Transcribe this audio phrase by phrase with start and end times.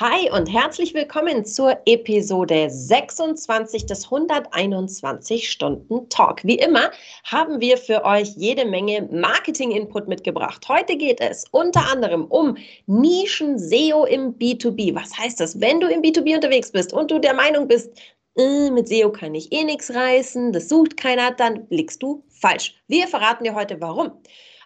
[0.00, 6.44] Hi und herzlich willkommen zur Episode 26 des 121 Stunden Talk.
[6.44, 6.92] Wie immer
[7.24, 10.68] haben wir für euch jede Menge Marketing-Input mitgebracht.
[10.68, 12.56] Heute geht es unter anderem um
[12.86, 14.94] Nischen-SEO im B2B.
[14.94, 15.60] Was heißt das?
[15.60, 17.90] Wenn du im B2B unterwegs bist und du der Meinung bist,
[18.36, 22.76] äh, mit SEO kann ich eh nichts reißen, das sucht keiner, dann blickst du falsch.
[22.86, 24.12] Wir verraten dir heute warum.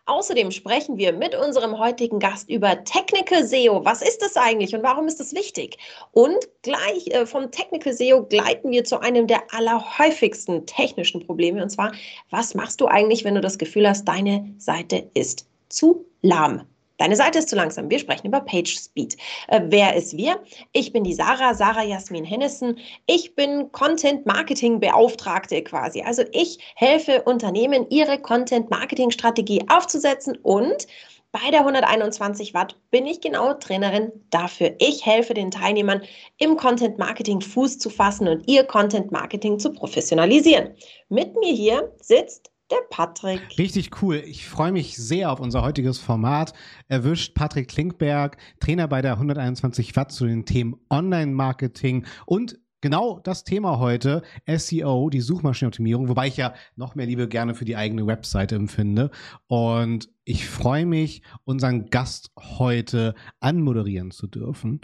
[0.05, 3.85] Außerdem sprechen wir mit unserem heutigen Gast über Technical SEO.
[3.85, 5.79] Was ist das eigentlich und warum ist das wichtig?
[6.11, 11.71] Und gleich äh, vom Technical SEO gleiten wir zu einem der allerhäufigsten technischen Probleme und
[11.71, 11.93] zwar,
[12.31, 16.67] was machst du eigentlich, wenn du das Gefühl hast, deine Seite ist zu lahm?
[17.03, 17.91] Deine Seite ist zu langsam.
[17.91, 19.17] Wir sprechen über Page Speed.
[19.49, 20.41] Äh, wer ist wir?
[20.73, 22.79] Ich bin die Sarah, Sarah Jasmin Hennissen.
[23.07, 26.03] Ich bin Content Marketing Beauftragte quasi.
[26.03, 30.87] Also ich helfe Unternehmen, ihre Content Marketing Strategie aufzusetzen und
[31.33, 34.77] bei der 121 Watt bin ich genau Trainerin dafür.
[34.79, 36.03] Ich helfe den Teilnehmern
[36.39, 40.77] im Content Marketing Fuß zu fassen und ihr Content Marketing zu professionalisieren.
[41.09, 43.59] Mit mir hier sitzt der Patrick.
[43.59, 44.17] Richtig cool.
[44.27, 46.55] Ich freue mich sehr auf unser heutiges Format.
[46.89, 53.45] Erwischt Patrick Klinkberg, Trainer bei der 121 Watt zu den Themen Online-Marketing und genau das
[53.45, 58.07] Thema heute, SEO, die Suchmaschinenoptimierung, wobei ich ja noch mehr Liebe gerne für die eigene
[58.07, 59.11] Webseite empfinde.
[59.49, 64.81] Und ich freue mich, unseren Gast heute anmoderieren zu dürfen.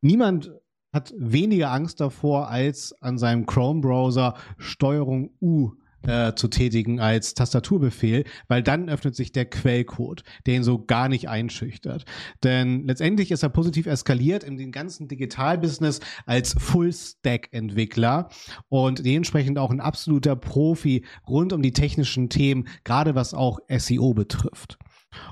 [0.00, 0.52] Niemand
[0.92, 5.72] hat weniger Angst davor, als an seinem Chrome-Browser Steuerung U
[6.06, 11.08] äh, zu tätigen als Tastaturbefehl, weil dann öffnet sich der Quellcode, der ihn so gar
[11.08, 12.04] nicht einschüchtert.
[12.44, 18.28] Denn letztendlich ist er positiv eskaliert in den ganzen Digitalbusiness als Full-Stack-Entwickler
[18.68, 24.14] und dementsprechend auch ein absoluter Profi rund um die technischen Themen, gerade was auch SEO
[24.14, 24.78] betrifft.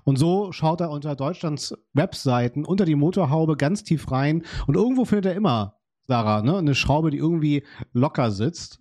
[0.05, 5.05] Und so schaut er unter Deutschlands Webseiten unter die Motorhaube ganz tief rein und irgendwo
[5.05, 5.76] findet er immer
[6.09, 6.59] Sarah, ne?
[6.59, 8.79] Eine Schraube, die irgendwie locker sitzt.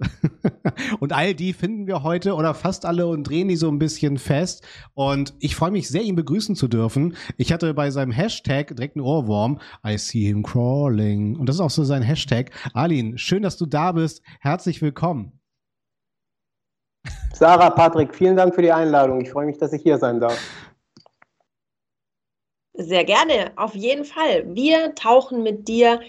[0.99, 4.19] und all die finden wir heute oder fast alle und drehen die so ein bisschen
[4.19, 4.63] fest.
[4.93, 7.15] Und ich freue mich sehr, ihn begrüßen zu dürfen.
[7.37, 9.59] Ich hatte bei seinem Hashtag direkt einen Ohrwurm.
[9.85, 11.35] I see him crawling.
[11.35, 12.51] Und das ist auch so sein Hashtag.
[12.73, 14.21] Alin, schön, dass du da bist.
[14.39, 15.39] Herzlich willkommen.
[17.33, 19.21] Sarah, Patrick, vielen Dank für die Einladung.
[19.21, 20.39] Ich freue mich, dass ich hier sein darf.
[22.77, 24.53] Sehr gerne, auf jeden Fall.
[24.53, 26.01] Wir tauchen mit dir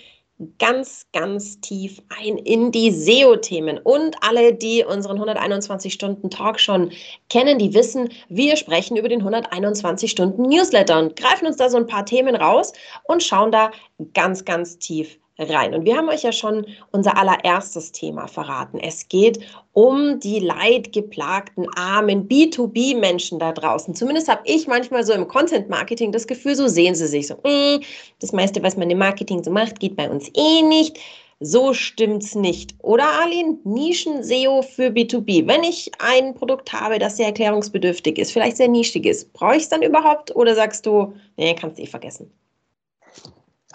[0.59, 3.79] ganz, ganz tief ein in die SEO-Themen.
[3.79, 6.93] Und alle, die unseren 121 Stunden Talk schon
[7.31, 11.79] kennen, die wissen, wir sprechen über den 121 Stunden Newsletter und greifen uns da so
[11.79, 12.73] ein paar Themen raus
[13.05, 13.71] und schauen da
[14.13, 15.75] ganz, ganz tief rein.
[15.75, 18.79] Und wir haben euch ja schon unser allererstes Thema verraten.
[18.79, 19.41] Es geht
[19.73, 23.95] um die leidgeplagten, armen B2B-Menschen da draußen.
[23.95, 27.83] Zumindest habe ich manchmal so im Content-Marketing das Gefühl, so sehen sie sich so, mm,
[28.21, 30.99] das meiste, was man im Marketing so macht, geht bei uns eh nicht.
[31.39, 32.75] So stimmt's nicht.
[32.83, 35.47] Oder Arlene, Nischen-SEO für B2B.
[35.47, 39.65] Wenn ich ein Produkt habe, das sehr erklärungsbedürftig ist, vielleicht sehr nischig ist, brauche ich
[39.65, 40.35] es dann überhaupt?
[40.35, 42.33] Oder sagst du, nee, kannst du eh vergessen?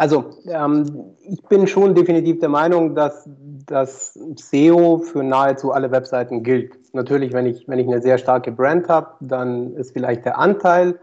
[0.01, 3.29] Also ähm, ich bin schon definitiv der Meinung, dass
[3.67, 6.73] das SEO für nahezu alle Webseiten gilt.
[6.95, 10.99] Natürlich, wenn ich, wenn ich eine sehr starke Brand habe, dann ist vielleicht der Anteil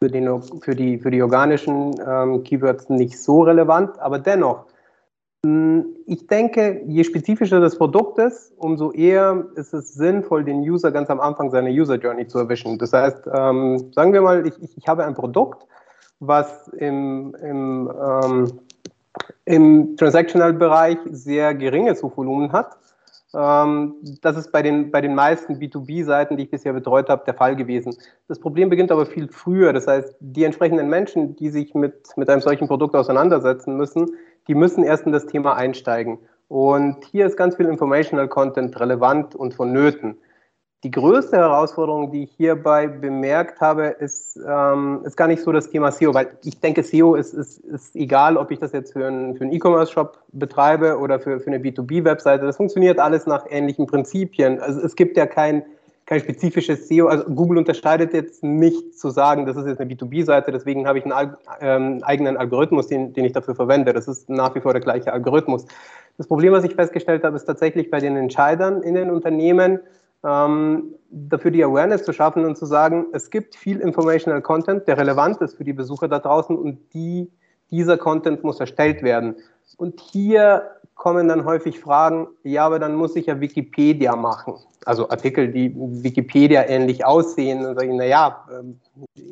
[0.00, 4.66] für, den, für, die, für die organischen ähm, Keywords nicht so relevant, aber dennoch,
[5.44, 10.58] mh, hm, ich denke, je spezifischer das Produkt ist, umso eher ist es sinnvoll, den
[10.58, 12.78] User ganz am Anfang seiner User Journey zu erwischen.
[12.78, 15.68] Das heißt, ähm, sagen wir mal, ich, ich habe ein Produkt,
[16.20, 18.60] was im, im, ähm,
[19.46, 22.76] im Transactional-Bereich sehr geringes Suchvolumen hat.
[23.34, 27.34] Ähm, das ist bei den, bei den meisten B2B-Seiten, die ich bisher betreut habe, der
[27.34, 27.96] Fall gewesen.
[28.28, 29.72] Das Problem beginnt aber viel früher.
[29.72, 34.10] Das heißt, die entsprechenden Menschen, die sich mit, mit einem solchen Produkt auseinandersetzen müssen,
[34.48, 36.18] die müssen erst in das Thema einsteigen.
[36.48, 40.18] Und hier ist ganz viel Informational Content relevant und vonnöten.
[40.82, 45.68] Die größte Herausforderung, die ich hierbei bemerkt habe, ist, ähm, ist gar nicht so das
[45.68, 49.06] Thema SEO, weil ich denke, SEO ist, ist, ist egal, ob ich das jetzt für
[49.06, 52.46] einen, für E-Commerce-Shop betreibe oder für, für eine B2B-Webseite.
[52.46, 54.58] Das funktioniert alles nach ähnlichen Prinzipien.
[54.58, 55.64] Also es gibt ja kein,
[56.06, 57.08] kein spezifisches SEO.
[57.08, 61.04] Also Google unterscheidet jetzt nicht zu sagen, das ist jetzt eine B2B-Seite, deswegen habe ich
[61.04, 63.92] einen ähm, eigenen Algorithmus, den, den ich dafür verwende.
[63.92, 65.66] Das ist nach wie vor der gleiche Algorithmus.
[66.16, 69.80] Das Problem, was ich festgestellt habe, ist tatsächlich bei den Entscheidern in den Unternehmen,
[70.24, 74.98] ähm, dafür die Awareness zu schaffen und zu sagen, es gibt viel Informational Content, der
[74.98, 77.30] relevant ist für die Besucher da draußen und die,
[77.70, 79.36] dieser Content muss erstellt werden.
[79.76, 84.54] Und hier kommen dann häufig Fragen, ja, aber dann muss ich ja Wikipedia machen.
[84.84, 87.64] Also Artikel, die Wikipedia ähnlich aussehen.
[87.64, 88.78] Und sage ich, naja, ähm,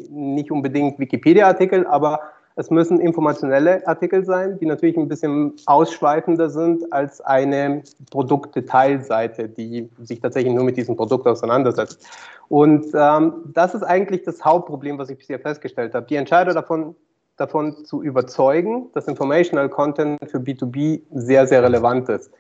[0.09, 2.21] nicht unbedingt Wikipedia-Artikel, aber
[2.59, 9.89] es müssen informationelle Artikel sein, die natürlich ein bisschen ausschweifender sind als eine Produktdetailseite, die
[10.03, 12.05] sich tatsächlich nur mit diesem Produkt auseinandersetzt.
[12.49, 16.07] Und ähm, das ist eigentlich das Hauptproblem, was ich bisher festgestellt habe.
[16.07, 16.97] Die Entscheider davon,
[17.37, 22.33] davon zu überzeugen, dass Informational Content für B2B sehr, sehr relevant ist.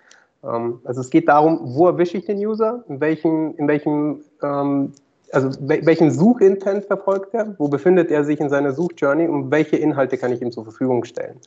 [0.43, 4.95] Ähm, also es geht darum, wo erwische ich den User, in welchem, in welchem ähm,
[5.33, 10.17] also welchen Suchintent verfolgt er, wo befindet er sich in seiner Suchjourney und welche Inhalte
[10.17, 11.39] kann ich ihm zur Verfügung stellen.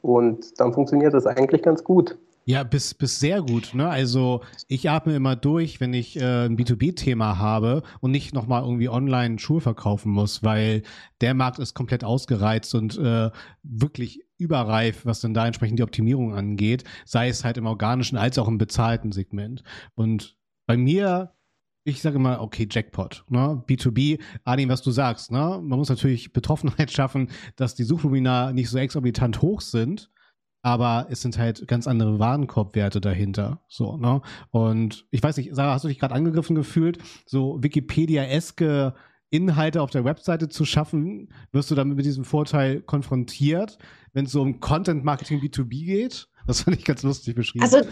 [0.00, 2.18] Und dann funktioniert das eigentlich ganz gut.
[2.44, 3.72] Ja, bis, bis sehr gut.
[3.72, 3.88] Ne?
[3.88, 8.88] Also ich atme immer durch, wenn ich äh, ein B2B-Thema habe und nicht nochmal irgendwie
[8.88, 10.82] online Schuhe verkaufen muss, weil
[11.20, 13.30] der Markt ist komplett ausgereizt und äh,
[13.62, 18.38] wirklich überreif, was dann da entsprechend die Optimierung angeht, sei es halt im organischen als
[18.38, 19.62] auch im bezahlten Segment.
[19.94, 20.36] Und
[20.66, 21.32] bei mir
[21.84, 23.62] ich sage immer, okay, Jackpot, ne?
[23.66, 25.60] B2B, Adin, was du sagst, ne?
[25.62, 30.10] Man muss natürlich Betroffenheit schaffen, dass die Suchvolumina nicht so exorbitant hoch sind,
[30.62, 34.22] aber es sind halt ganz andere Warenkorbwerte dahinter, so, ne?
[34.50, 38.94] Und ich weiß nicht, Sarah, hast du dich gerade angegriffen gefühlt, so Wikipedia-eske
[39.30, 43.78] Inhalte auf der Webseite zu schaffen, wirst du damit mit diesem Vorteil konfrontiert,
[44.12, 46.28] wenn es so um Content Marketing B2B geht?
[46.46, 47.64] Das fand ich ganz lustig beschrieben.
[47.64, 47.82] Also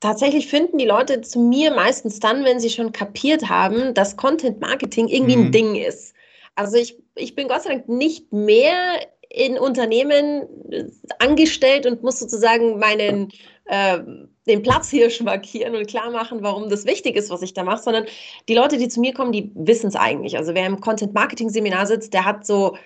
[0.00, 4.60] tatsächlich finden die Leute zu mir meistens dann, wenn sie schon kapiert haben, dass Content
[4.60, 5.44] Marketing irgendwie mhm.
[5.46, 6.14] ein Ding ist.
[6.54, 10.84] Also ich, ich bin Gott sei Dank nicht mehr in Unternehmen äh,
[11.18, 13.30] angestellt und muss sozusagen meinen
[13.66, 13.98] äh,
[14.46, 17.82] den Platz hier markieren und klar machen, warum das wichtig ist, was ich da mache,
[17.82, 18.06] sondern
[18.48, 20.36] die Leute, die zu mir kommen, die wissen es eigentlich.
[20.38, 22.76] Also wer im Content Marketing Seminar sitzt, der hat so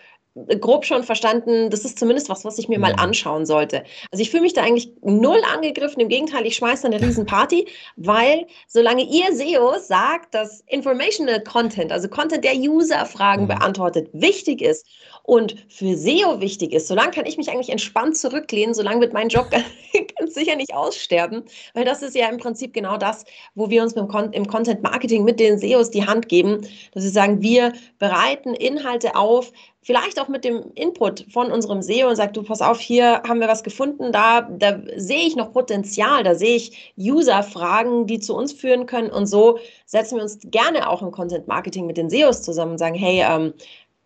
[0.60, 3.82] grob schon verstanden, das ist zumindest was, was ich mir mal anschauen sollte.
[4.12, 7.66] Also ich fühle mich da eigentlich null angegriffen, im Gegenteil, ich schmeiße eine Riesenparty,
[7.96, 13.48] weil solange ihr SEO sagt, dass Informational Content, also Content, der User-Fragen mhm.
[13.48, 14.86] beantwortet, wichtig ist
[15.24, 19.28] und für SEO wichtig ist, solange kann ich mich eigentlich entspannt zurücklehnen, solange wird mein
[19.28, 19.50] Job
[20.18, 21.42] ganz sicher nicht aussterben,
[21.74, 23.24] weil das ist ja im Prinzip genau das,
[23.56, 26.60] wo wir uns im Content Marketing mit den SEOs die Hand geben,
[26.92, 32.08] dass sie sagen, wir bereiten Inhalte auf, vielleicht auch mit dem Input von unserem SEO
[32.08, 35.52] und sagt, du pass auf, hier haben wir was gefunden, da, da sehe ich noch
[35.52, 40.38] Potenzial, da sehe ich User-Fragen, die zu uns führen können und so setzen wir uns
[40.44, 43.54] gerne auch im Content Marketing mit den SEOs zusammen und sagen, hey, ähm,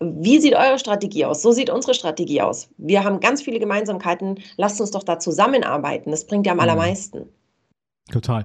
[0.00, 1.42] wie sieht eure Strategie aus?
[1.42, 2.68] So sieht unsere Strategie aus.
[2.76, 4.40] Wir haben ganz viele Gemeinsamkeiten.
[4.56, 6.10] Lasst uns doch da zusammenarbeiten.
[6.10, 6.62] Das bringt ja am mhm.
[6.62, 7.28] allermeisten.
[8.10, 8.44] Total.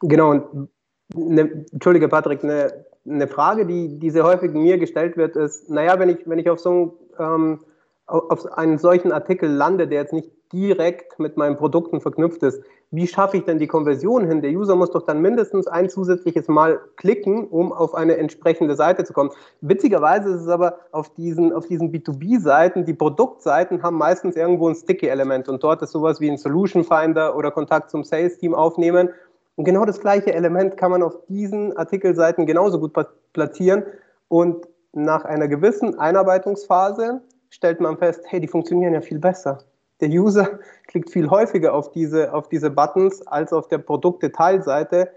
[0.00, 0.30] Genau.
[0.30, 0.68] Und
[1.14, 5.98] ne, Entschuldige, Patrick, eine eine Frage, die, die sehr häufig mir gestellt wird, ist, naja,
[5.98, 7.60] wenn ich, wenn ich auf so ähm,
[8.06, 13.08] auf einen solchen Artikel lande, der jetzt nicht direkt mit meinen Produkten verknüpft ist, wie
[13.08, 14.40] schaffe ich denn die Konversion hin?
[14.40, 19.02] Der User muss doch dann mindestens ein zusätzliches Mal klicken, um auf eine entsprechende Seite
[19.02, 19.30] zu kommen.
[19.62, 24.76] Witzigerweise ist es aber auf diesen, auf diesen B2B-Seiten, die Produktseiten haben meistens irgendwo ein
[24.76, 29.08] Sticky-Element und dort ist sowas wie ein Solution Finder oder Kontakt zum Sales-Team aufnehmen
[29.56, 32.92] und genau das gleiche Element kann man auf diesen Artikelseiten genauso gut
[33.32, 33.84] platzieren.
[34.28, 37.20] Und nach einer gewissen Einarbeitungsphase
[37.50, 39.58] stellt man fest, hey, die funktionieren ja viel besser.
[40.00, 40.58] Der User
[40.88, 45.08] klickt viel häufiger auf diese, auf diese Buttons als auf der Produktdetailseite,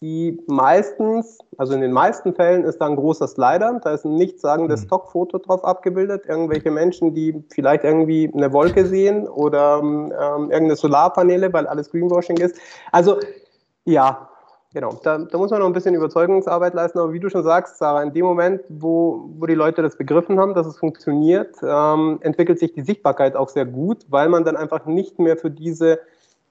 [0.00, 4.16] die meistens, also in den meisten Fällen ist da ein großer Slider, da ist ein
[4.16, 4.86] nichtssagendes mhm.
[4.86, 11.52] Stockfoto drauf abgebildet, irgendwelche Menschen, die vielleicht irgendwie eine Wolke sehen oder ähm, irgendeine Solarpaneele,
[11.52, 12.56] weil alles Greenwashing ist.
[12.92, 13.18] Also
[13.84, 14.28] ja,
[14.72, 14.98] genau.
[15.02, 16.98] Da, da, muss man noch ein bisschen Überzeugungsarbeit leisten.
[16.98, 20.38] Aber wie du schon sagst, Sarah, in dem Moment, wo, wo die Leute das begriffen
[20.40, 24.56] haben, dass es funktioniert, ähm, entwickelt sich die Sichtbarkeit auch sehr gut, weil man dann
[24.56, 26.00] einfach nicht mehr für diese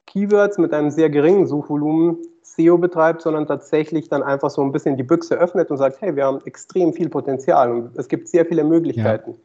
[0.06, 4.98] Keywords mit einem sehr geringen Suchvolumen SEO betreibt, sondern tatsächlich dann einfach so ein bisschen
[4.98, 8.46] die Büchse öffnet und sagt, hey, wir haben extrem viel Potenzial und es gibt sehr
[8.46, 9.32] viele Möglichkeiten.
[9.32, 9.38] Ja.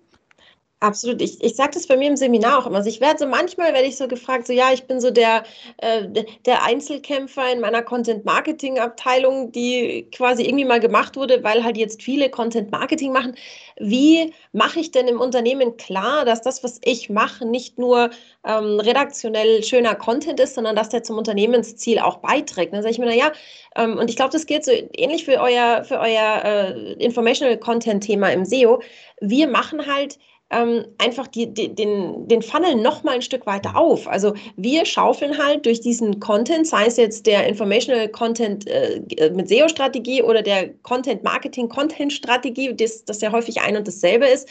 [0.80, 1.20] Absolut.
[1.20, 2.76] Ich, ich sage das bei mir im Seminar auch immer.
[2.76, 5.42] Also ich werde so manchmal werde ich so gefragt, so ja, ich bin so der,
[5.78, 6.06] äh,
[6.46, 12.30] der Einzelkämpfer in meiner Content-Marketing-Abteilung, die quasi irgendwie mal gemacht wurde, weil halt jetzt viele
[12.30, 13.34] Content-Marketing machen.
[13.80, 18.10] Wie mache ich denn im Unternehmen klar, dass das, was ich mache, nicht nur
[18.46, 22.72] ähm, redaktionell schöner Content ist, sondern dass der zum Unternehmensziel auch beiträgt?
[22.72, 23.32] Dann sage ich mir, naja,
[23.74, 28.28] ähm, und ich glaube, das gilt so ähnlich für euer, für euer äh, Informational Content-Thema
[28.32, 28.80] im SEO.
[29.20, 30.18] Wir machen halt
[30.50, 34.08] ähm, einfach die, die, den, den Funnel noch mal ein Stück weiter auf.
[34.08, 39.48] Also wir schaufeln halt durch diesen Content, sei es jetzt der Informational Content äh, mit
[39.48, 44.48] SEO-Strategie oder der Content-Marketing-Content-Strategie, das, das ja häufig ein und dasselbe ist,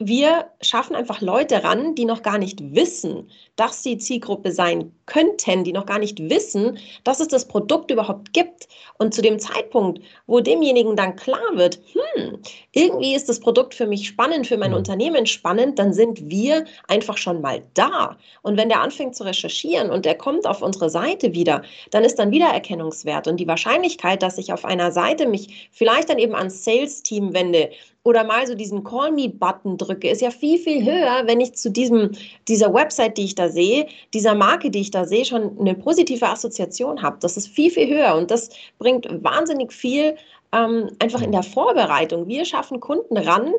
[0.00, 5.62] wir schaffen einfach Leute ran, die noch gar nicht wissen, dass sie Zielgruppe sein könnten,
[5.62, 8.66] die noch gar nicht wissen, dass es das Produkt überhaupt gibt.
[8.98, 12.40] Und zu dem Zeitpunkt, wo demjenigen dann klar wird, hm,
[12.72, 14.78] irgendwie ist das Produkt für mich spannend, für mein mhm.
[14.78, 18.16] Unternehmen spannend, dann sind wir einfach schon mal da.
[18.42, 22.18] Und wenn der anfängt zu recherchieren und er kommt auf unsere Seite wieder, dann ist
[22.18, 23.28] dann Wiedererkennungswert.
[23.28, 27.70] Und die Wahrscheinlichkeit, dass ich auf einer Seite mich vielleicht dann eben ans Sales-Team wende,
[28.04, 31.70] oder mal so diesen Call Me-Button drücke, ist ja viel, viel höher, wenn ich zu
[31.70, 32.12] diesem,
[32.46, 36.28] dieser Website, die ich da sehe, dieser Marke, die ich da sehe, schon eine positive
[36.28, 37.16] Assoziation habe.
[37.20, 40.16] Das ist viel, viel höher und das bringt wahnsinnig viel
[40.52, 42.28] ähm, einfach in der Vorbereitung.
[42.28, 43.52] Wir schaffen Kunden ran,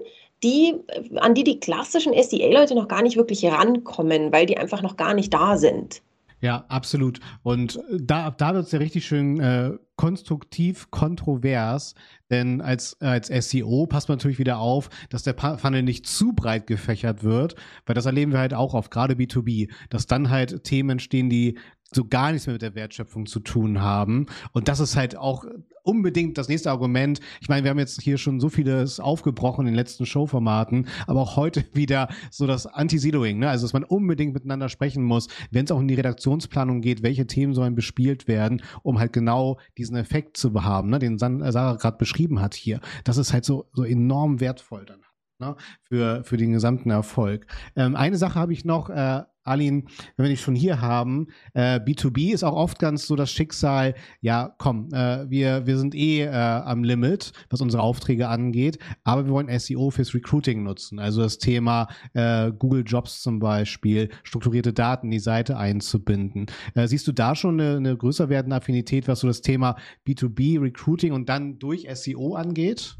[0.44, 0.75] die,
[1.16, 5.16] an die die klassischen SEA-Leute noch gar nicht wirklich rankommen, weil die einfach noch gar
[5.16, 6.04] nicht da sind.
[6.46, 7.22] Ja, absolut.
[7.42, 11.96] Und da, da wird es ja richtig schön äh, konstruktiv kontrovers,
[12.30, 16.68] denn als, als SEO passt man natürlich wieder auf, dass der Funnel nicht zu breit
[16.68, 17.56] gefächert wird,
[17.88, 21.58] weil das erleben wir halt auch auf gerade B2B, dass dann halt Themen entstehen, die
[21.92, 24.25] so gar nichts mehr mit der Wertschöpfung zu tun haben.
[24.51, 25.46] Und das ist halt auch
[25.84, 27.20] unbedingt das nächste Argument.
[27.42, 31.22] Ich meine, wir haben jetzt hier schon so vieles aufgebrochen in den letzten Showformaten, aber
[31.22, 33.50] auch heute wieder so das Anti-Siloing, ne?
[33.50, 37.27] also dass man unbedingt miteinander sprechen muss, wenn es auch in die Redaktionsplanung geht, welche
[37.27, 41.00] Themen sollen bespielt werden, um halt genau diesen Effekt zu haben, ne?
[41.00, 42.80] den Sarah gerade beschrieben hat hier.
[43.04, 45.01] Das ist halt so, so enorm wertvoll dann
[45.39, 45.56] ne?
[45.84, 47.46] für, für den gesamten Erfolg.
[47.75, 49.88] Ähm, eine Sache habe ich noch, äh, Alin,
[50.18, 53.94] wenn wir dich schon hier haben, äh, B2B ist auch oft ganz so das Schicksal,
[54.22, 59.25] ja, komm, äh, wir, wir sind eh äh, am Limit, was unsere Aufträge angeht, aber
[59.25, 61.00] wir wollen SEO fürs Recruiting nutzen.
[61.00, 66.48] Also das Thema äh, Google Jobs zum Beispiel, strukturierte Daten in die Seite einzubinden.
[66.74, 69.75] Äh, siehst du da schon eine, eine größer werdende Affinität, was so das Thema
[70.08, 72.98] B2B Recruiting und dann durch SEO angeht?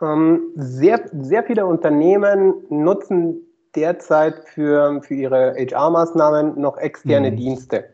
[0.00, 7.36] Ähm, sehr, sehr viele Unternehmen nutzen derzeit für, für ihre HR-Maßnahmen noch externe mhm.
[7.36, 7.84] Dienste.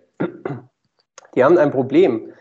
[1.35, 2.33] Die haben ein Problem.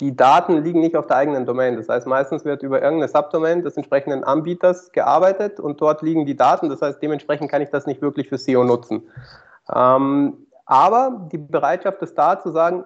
[0.00, 1.76] Die Daten liegen nicht auf der eigenen Domain.
[1.76, 6.36] Das heißt, meistens wird über irgendeine Subdomain des entsprechenden Anbieters gearbeitet und dort liegen die
[6.36, 6.68] Daten.
[6.68, 9.02] Das heißt, dementsprechend kann ich das nicht wirklich für SEO nutzen.
[9.72, 12.84] Ähm, aber die Bereitschaft ist da zu sagen,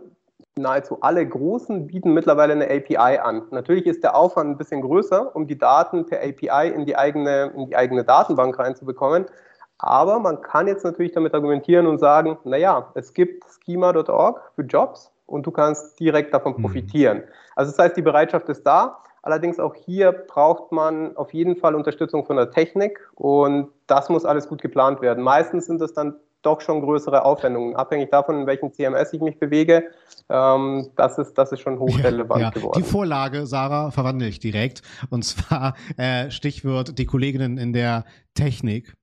[0.57, 3.45] nahezu alle Großen bieten mittlerweile eine API an.
[3.50, 7.52] Natürlich ist der Aufwand ein bisschen größer, um die Daten per API in die eigene,
[7.57, 9.26] in die eigene Datenbank reinzubekommen.
[9.78, 15.12] Aber man kann jetzt natürlich damit argumentieren und sagen, naja, es gibt schema.org für Jobs
[15.26, 16.62] und du kannst direkt davon mhm.
[16.62, 17.23] profitieren.
[17.54, 18.99] Also das heißt, die Bereitschaft ist da.
[19.23, 24.25] Allerdings auch hier braucht man auf jeden Fall Unterstützung von der Technik und das muss
[24.25, 25.23] alles gut geplant werden.
[25.23, 29.38] Meistens sind es dann doch schon größere Aufwendungen, abhängig davon, in welchem CMS ich mich
[29.38, 29.90] bewege.
[30.28, 32.50] Ähm, das, ist, das ist schon hochrelevant ja, ja.
[32.50, 32.80] geworden.
[32.80, 34.82] Die Vorlage, Sarah, verwandle ich direkt.
[35.11, 38.04] Und zwar äh, Stichwort die Kolleginnen in der
[38.35, 38.94] Technik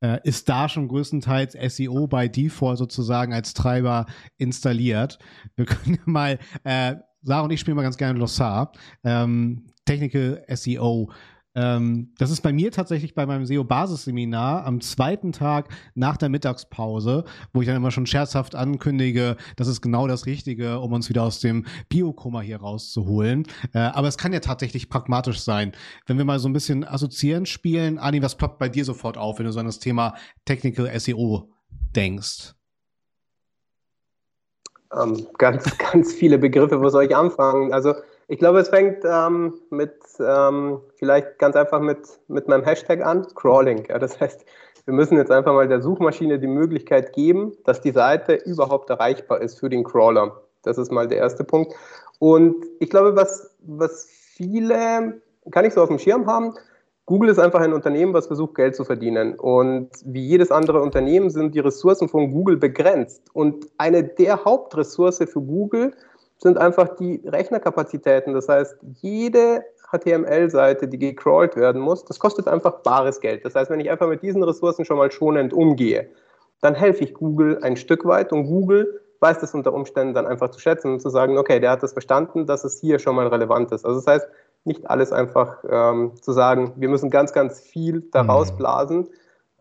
[0.00, 5.18] äh, ist da schon größtenteils SEO bei Default sozusagen als Treiber installiert.
[5.56, 8.72] Wir können mal, äh, Sarah und ich spielen mal ganz gerne Lossar,
[9.04, 11.10] ähm, Technical SEO.
[11.54, 17.24] Ähm, das ist bei mir tatsächlich bei meinem SEO-Basisseminar am zweiten Tag nach der Mittagspause,
[17.52, 21.22] wo ich dann immer schon scherzhaft ankündige, das ist genau das Richtige, um uns wieder
[21.22, 23.46] aus dem Biokoma hier rauszuholen.
[23.72, 25.72] Äh, aber es kann ja tatsächlich pragmatisch sein.
[26.06, 29.38] Wenn wir mal so ein bisschen assoziieren spielen, Ani, was ploppt bei dir sofort auf,
[29.38, 30.14] wenn du so an das Thema
[30.44, 31.50] Technical SEO
[31.96, 32.54] denkst?
[34.96, 37.72] Ähm, ganz, ganz viele Begriffe, wo soll ich anfangen?
[37.72, 37.94] Also
[38.28, 43.26] ich glaube, es fängt ähm, mit ähm, vielleicht ganz einfach mit, mit meinem Hashtag an,
[43.34, 43.86] Crawling.
[43.88, 44.44] Ja, das heißt,
[44.84, 49.40] wir müssen jetzt einfach mal der Suchmaschine die Möglichkeit geben, dass die Seite überhaupt erreichbar
[49.40, 50.42] ist für den Crawler.
[50.62, 51.74] Das ist mal der erste Punkt.
[52.18, 55.20] Und ich glaube, was, was viele
[55.50, 56.54] kann ich so auf dem Schirm haben,
[57.06, 59.38] Google ist einfach ein Unternehmen, was versucht, Geld zu verdienen.
[59.38, 63.22] Und wie jedes andere Unternehmen sind die Ressourcen von Google begrenzt.
[63.32, 65.94] Und eine der Hauptressourcen für Google
[66.38, 68.32] sind einfach die Rechnerkapazitäten.
[68.32, 73.44] Das heißt, jede HTML-Seite, die gecrawlt werden muss, das kostet einfach bares Geld.
[73.44, 76.08] Das heißt, wenn ich einfach mit diesen Ressourcen schon mal schonend umgehe,
[76.60, 80.50] dann helfe ich Google ein Stück weit und Google weiß das unter Umständen dann einfach
[80.50, 83.26] zu schätzen und zu sagen, okay, der hat das verstanden, dass es hier schon mal
[83.26, 83.84] relevant ist.
[83.84, 84.28] Also das heißt,
[84.64, 88.56] nicht alles einfach ähm, zu sagen, wir müssen ganz, ganz viel daraus mhm.
[88.56, 89.08] blasen,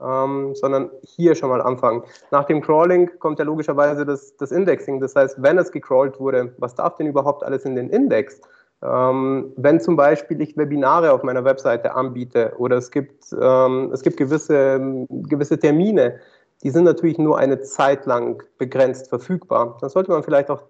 [0.02, 2.04] ähm, sondern hier schon mal anfangen.
[2.32, 5.00] Nach dem Crawling kommt ja logischerweise das, das Indexing.
[5.00, 8.42] Das heißt, wenn es gecrawlt wurde, was darf denn überhaupt alles in den Index?
[8.84, 14.04] Ähm, wenn zum Beispiel ich Webinare auf meiner Webseite anbiete oder es gibt, ähm, es
[14.04, 16.20] gibt gewisse, gewisse Termine,
[16.64, 20.64] die sind natürlich nur eine Zeit lang begrenzt verfügbar, dann sollte man vielleicht auch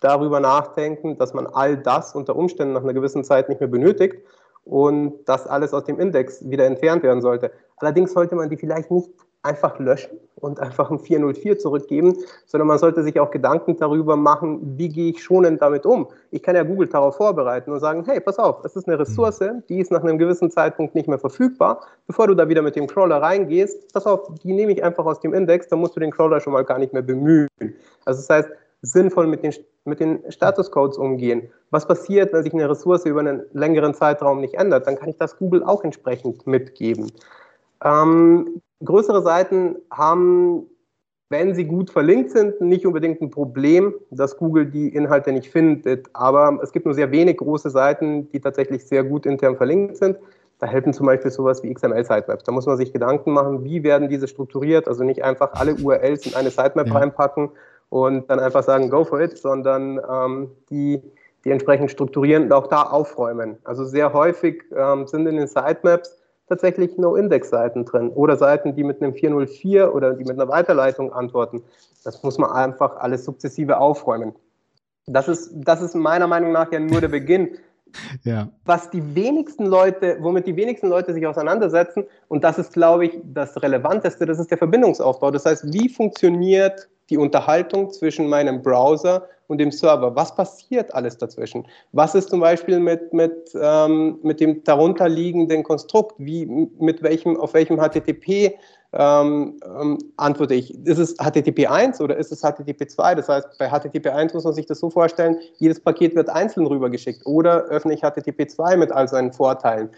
[0.00, 4.16] darüber nachdenken, dass man all das unter Umständen nach einer gewissen Zeit nicht mehr benötigt
[4.64, 7.50] und das alles aus dem Index wieder entfernt werden sollte.
[7.76, 9.10] Allerdings sollte man die vielleicht nicht
[9.42, 12.16] einfach löschen und einfach ein 404 zurückgeben,
[12.46, 16.08] sondern man sollte sich auch Gedanken darüber machen, wie gehe ich schonend damit um.
[16.30, 19.40] Ich kann ja Google darauf vorbereiten und sagen, hey, pass auf, das ist eine Ressource,
[19.68, 21.80] die ist nach einem gewissen Zeitpunkt nicht mehr verfügbar.
[22.06, 25.20] Bevor du da wieder mit dem Crawler reingehst, pass auf, die nehme ich einfach aus
[25.20, 27.48] dem Index, dann musst du den Crawler schon mal gar nicht mehr bemühen.
[28.04, 28.48] Also das heißt,
[28.82, 31.48] sinnvoll mit den, mit den Statuscodes umgehen.
[31.70, 34.86] Was passiert, wenn sich eine Ressource über einen längeren Zeitraum nicht ändert?
[34.86, 37.10] Dann kann ich das Google auch entsprechend mitgeben.
[37.84, 40.66] Ähm, größere Seiten haben,
[41.30, 46.08] wenn sie gut verlinkt sind, nicht unbedingt ein Problem, dass Google die Inhalte nicht findet.
[46.12, 50.18] Aber es gibt nur sehr wenig große Seiten, die tatsächlich sehr gut intern verlinkt sind.
[50.58, 52.44] Da helfen zum Beispiel sowas wie XML-Sitemaps.
[52.44, 54.86] Da muss man sich Gedanken machen, wie werden diese strukturiert.
[54.86, 56.94] Also nicht einfach alle URLs in eine Sitemap ja.
[56.94, 57.50] reinpacken
[57.92, 61.02] und dann einfach sagen, go for it, sondern ähm, die,
[61.44, 63.58] die entsprechend strukturieren und auch da aufräumen.
[63.64, 66.18] Also sehr häufig ähm, sind in den Sitemaps
[66.48, 71.62] tatsächlich No-Index-Seiten drin oder Seiten, die mit einem 404 oder die mit einer Weiterleitung antworten.
[72.02, 74.32] Das muss man einfach alles sukzessive aufräumen.
[75.06, 77.50] Das ist, das ist meiner Meinung nach ja nur der Beginn.
[78.24, 78.48] Ja.
[78.64, 83.20] Was die wenigsten Leute, womit die wenigsten Leute sich auseinandersetzen, und das ist, glaube ich,
[83.22, 85.30] das Relevanteste, das ist der Verbindungsaufbau.
[85.30, 90.16] Das heißt, wie funktioniert die Unterhaltung zwischen meinem Browser und dem Server.
[90.16, 91.66] Was passiert alles dazwischen?
[91.92, 96.14] Was ist zum Beispiel mit, mit, ähm, mit dem darunterliegenden Konstrukt?
[96.18, 96.46] Wie,
[96.78, 98.54] mit welchem, auf welchem HTTP
[98.94, 100.74] ähm, ähm, antworte ich?
[100.86, 103.14] Ist es HTTP 1 oder ist es HTTP 2?
[103.14, 106.66] Das heißt, bei HTTP 1 muss man sich das so vorstellen, jedes Paket wird einzeln
[106.66, 109.90] rübergeschickt oder öffne ich HTTP 2 mit all seinen Vorteilen.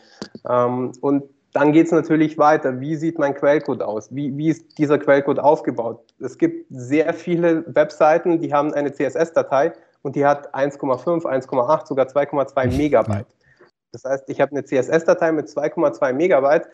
[0.48, 2.80] Ähm, und dann geht es natürlich weiter.
[2.80, 4.12] Wie sieht mein Quellcode aus?
[4.14, 6.00] Wie, wie ist dieser Quellcode aufgebaut?
[6.18, 12.06] Es gibt sehr viele Webseiten, die haben eine CSS-Datei und die hat 1,5, 1,8, sogar
[12.06, 13.26] 2,2 Megabyte.
[13.92, 16.68] Das heißt, ich habe eine CSS-Datei mit 2,2 Megabyte.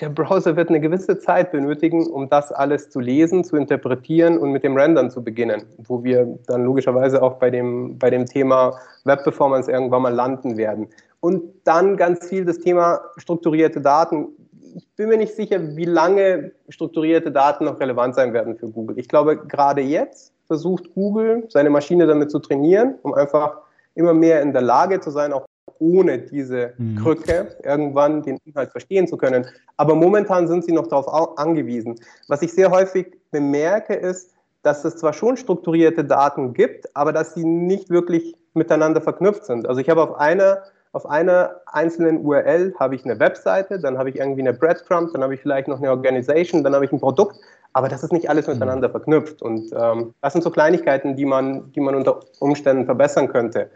[0.00, 4.50] Der Browser wird eine gewisse Zeit benötigen, um das alles zu lesen, zu interpretieren und
[4.50, 8.80] mit dem Rendern zu beginnen, wo wir dann logischerweise auch bei dem, bei dem Thema
[9.04, 10.88] Web-Performance irgendwann mal landen werden.
[11.20, 14.26] Und dann ganz viel das Thema strukturierte Daten.
[14.74, 18.98] Ich bin mir nicht sicher, wie lange strukturierte Daten noch relevant sein werden für Google.
[18.98, 23.58] Ich glaube, gerade jetzt versucht Google, seine Maschine damit zu trainieren, um einfach
[23.94, 25.46] immer mehr in der Lage zu sein, auch
[25.78, 26.96] ohne diese mhm.
[26.96, 29.46] Krücke irgendwann den Inhalt verstehen zu können.
[29.76, 31.96] Aber momentan sind sie noch darauf angewiesen.
[32.28, 37.34] Was ich sehr häufig bemerke, ist, dass es zwar schon strukturierte Daten gibt, aber dass
[37.34, 39.68] sie nicht wirklich miteinander verknüpft sind.
[39.68, 40.62] Also ich habe auf einer
[40.96, 45.22] auf einer einzelnen URL habe ich eine Webseite, dann habe ich irgendwie eine Breadcrumb, dann
[45.22, 47.36] habe ich vielleicht noch eine Organisation, dann habe ich ein Produkt,
[47.74, 49.42] aber das ist nicht alles miteinander verknüpft.
[49.42, 53.68] Und ähm, das sind so Kleinigkeiten, die man, die man unter Umständen verbessern könnte.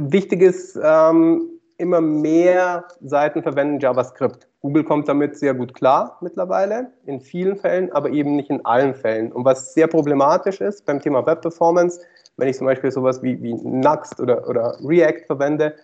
[0.00, 4.46] Wichtig ist, ähm, immer mehr Seiten verwenden JavaScript.
[4.60, 8.94] Google kommt damit sehr gut klar mittlerweile, in vielen Fällen, aber eben nicht in allen
[8.94, 9.32] Fällen.
[9.32, 12.00] Und was sehr problematisch ist beim Thema Web Performance,
[12.36, 15.74] wenn ich zum Beispiel sowas wie, wie Nuxt oder, oder React verwende,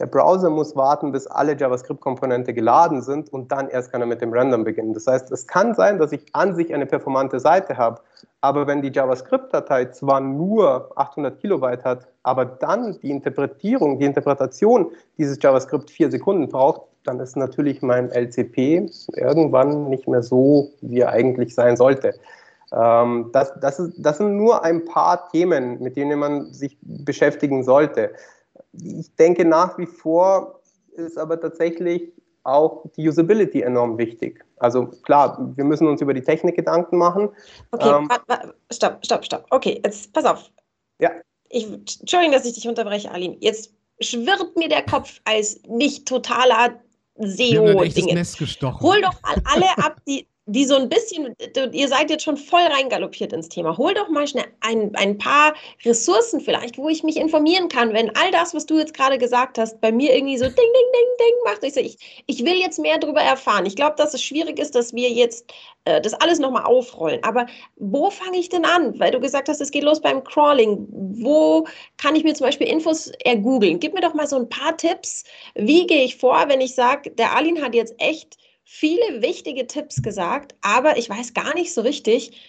[0.00, 4.22] der Browser muss warten, bis alle JavaScript-Komponente geladen sind und dann erst kann er mit
[4.22, 4.94] dem Rendern beginnen.
[4.94, 8.00] Das heißt, es kann sein, dass ich an sich eine performante Seite habe,
[8.40, 14.90] aber wenn die JavaScript-Datei zwar nur 800 Kilobyte hat, aber dann die Interpretierung, die Interpretation
[15.18, 21.00] dieses JavaScript vier Sekunden braucht, dann ist natürlich mein LCP irgendwann nicht mehr so, wie
[21.00, 22.14] er eigentlich sein sollte.
[22.72, 27.64] Ähm, das, das, ist, das sind nur ein paar Themen, mit denen man sich beschäftigen
[27.64, 28.12] sollte
[28.72, 30.60] ich denke nach wie vor
[30.92, 32.12] ist aber tatsächlich
[32.44, 34.44] auch die Usability enorm wichtig.
[34.56, 37.28] Also klar, wir müssen uns über die Technik Gedanken machen.
[37.70, 38.08] Okay, ähm,
[38.72, 39.46] stopp, stopp, stopp.
[39.50, 40.50] Okay, jetzt pass auf.
[41.00, 41.10] Ja.
[41.48, 43.36] Ich, Entschuldigung, dass ich dich unterbreche, Alim.
[43.40, 46.80] Jetzt schwirrt mir der Kopf als nicht totaler
[47.16, 48.24] SEO-Dinge.
[48.80, 51.34] Hol doch alle ab, die, die so ein bisschen,
[51.72, 53.76] ihr seid jetzt schon voll reingaloppiert ins Thema.
[53.76, 58.14] Hol doch mal schnell ein, ein paar Ressourcen vielleicht, wo ich mich informieren kann, wenn
[58.16, 61.08] all das, was du jetzt gerade gesagt hast, bei mir irgendwie so ding, ding, ding,
[61.20, 61.62] ding macht.
[61.62, 63.64] Ich, so, ich, ich will jetzt mehr darüber erfahren.
[63.64, 65.52] Ich glaube, dass es schwierig ist, dass wir jetzt
[65.84, 67.22] äh, das alles nochmal aufrollen.
[67.22, 68.98] Aber wo fange ich denn an?
[68.98, 70.88] Weil du gesagt hast, es geht los beim Crawling.
[70.90, 71.64] Wo
[71.96, 73.78] kann ich mir zum Beispiel Infos ergoogeln?
[73.78, 75.22] Gib mir doch mal so ein paar Tipps.
[75.54, 78.36] Wie gehe ich vor, wenn ich sage, der Alin hat jetzt echt
[78.72, 82.40] viele wichtige Tipps gesagt, aber ich weiß gar nicht so richtig,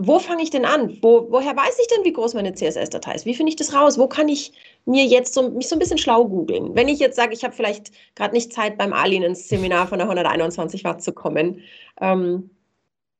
[0.00, 0.98] wo fange ich denn an?
[1.02, 3.26] Wo, woher weiß ich denn, wie groß meine CSS-Datei ist?
[3.26, 3.96] Wie finde ich das raus?
[3.96, 4.52] Wo kann ich
[4.86, 6.74] mir jetzt so, mich so ein bisschen schlau googeln?
[6.74, 9.98] Wenn ich jetzt sage, ich habe vielleicht gerade nicht Zeit, beim Alien ins Seminar von
[9.98, 11.60] der 121 Watt zu kommen,
[12.00, 12.50] ähm,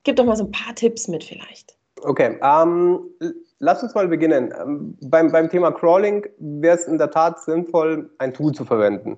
[0.03, 1.77] gib doch mal so ein paar Tipps mit vielleicht.
[2.03, 3.09] Okay, ähm,
[3.61, 4.53] lass uns mal beginnen.
[4.61, 9.17] Ähm, beim, beim Thema Crawling wäre es in der Tat sinnvoll, ein Tool zu verwenden.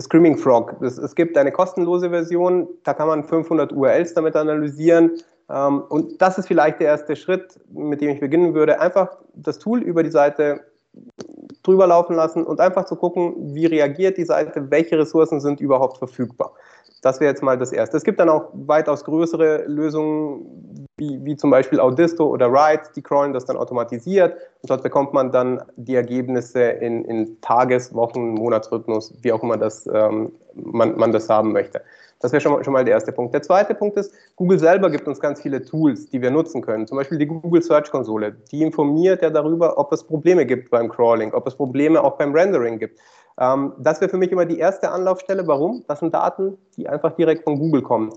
[0.00, 0.76] Screaming Frog.
[0.80, 5.12] Es, es gibt eine kostenlose Version, da kann man 500 URLs damit analysieren.
[5.50, 8.80] Ähm, und das ist vielleicht der erste Schritt, mit dem ich beginnen würde.
[8.80, 10.60] Einfach das Tool über die Seite
[11.62, 15.98] drüber laufen lassen und einfach zu gucken, wie reagiert die Seite, welche Ressourcen sind überhaupt
[15.98, 16.52] verfügbar.
[17.00, 17.96] Das wäre jetzt mal das Erste.
[17.96, 23.02] Es gibt dann auch weitaus größere Lösungen, wie, wie zum Beispiel Audisto oder Write, die
[23.02, 28.34] crawlen das dann automatisiert und dort bekommt man dann die Ergebnisse in, in Tages-, Wochen-,
[28.34, 31.82] Monatsrhythmus, wie auch immer das, ähm, man, man das haben möchte.
[32.22, 33.34] Das wäre schon, schon mal der erste Punkt.
[33.34, 36.86] Der zweite Punkt ist, Google selber gibt uns ganz viele Tools, die wir nutzen können.
[36.86, 38.36] Zum Beispiel die Google Search Konsole.
[38.52, 42.32] Die informiert ja darüber, ob es Probleme gibt beim Crawling, ob es Probleme auch beim
[42.32, 43.00] Rendering gibt.
[43.38, 45.46] Ähm, das wäre für mich immer die erste Anlaufstelle.
[45.46, 45.84] Warum?
[45.88, 48.10] Das sind Daten, die einfach direkt von Google kommen.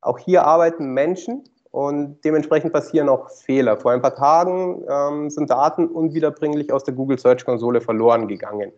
[0.00, 3.76] Auch hier arbeiten Menschen und dementsprechend passieren auch Fehler.
[3.78, 8.72] Vor ein paar Tagen ähm, sind Daten unwiederbringlich aus der Google Search Konsole verloren gegangen.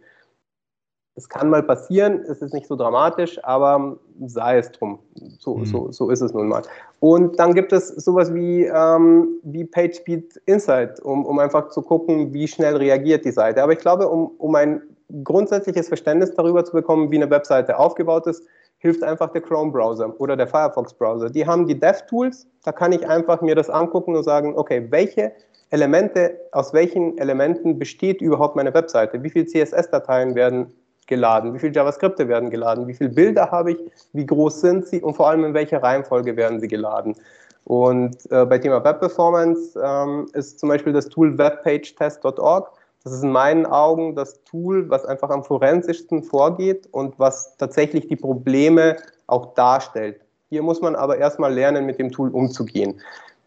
[1.16, 4.98] Es kann mal passieren, es ist nicht so dramatisch, aber sei es drum.
[5.38, 5.64] So, mhm.
[5.64, 6.62] so, so ist es nun mal.
[6.98, 12.32] Und dann gibt es sowas wie, ähm, wie PageSpeed Insight, um, um einfach zu gucken,
[12.32, 13.62] wie schnell reagiert die Seite.
[13.62, 14.82] Aber ich glaube, um, um ein
[15.22, 18.42] grundsätzliches Verständnis darüber zu bekommen, wie eine Webseite aufgebaut ist,
[18.78, 21.30] hilft einfach der Chrome-Browser oder der Firefox-Browser.
[21.30, 25.32] Die haben die DevTools, da kann ich einfach mir das angucken und sagen, okay, welche
[25.70, 29.22] Elemente, aus welchen Elementen besteht überhaupt meine Webseite?
[29.22, 30.72] Wie viele CSS-Dateien werden
[31.06, 31.54] geladen?
[31.54, 32.86] Wie viele JavaScripte werden geladen?
[32.86, 33.78] Wie viele Bilder habe ich?
[34.12, 35.00] Wie groß sind sie?
[35.00, 37.14] Und vor allem in welcher Reihenfolge werden sie geladen?
[37.64, 42.70] Und äh, bei Thema Web Performance ähm, ist zum Beispiel das Tool webpagetest.org
[43.04, 48.08] das ist in meinen Augen das Tool, was einfach am forensischsten vorgeht und was tatsächlich
[48.08, 50.20] die Probleme auch darstellt.
[50.48, 53.00] Hier muss man aber erstmal lernen, mit dem Tool umzugehen.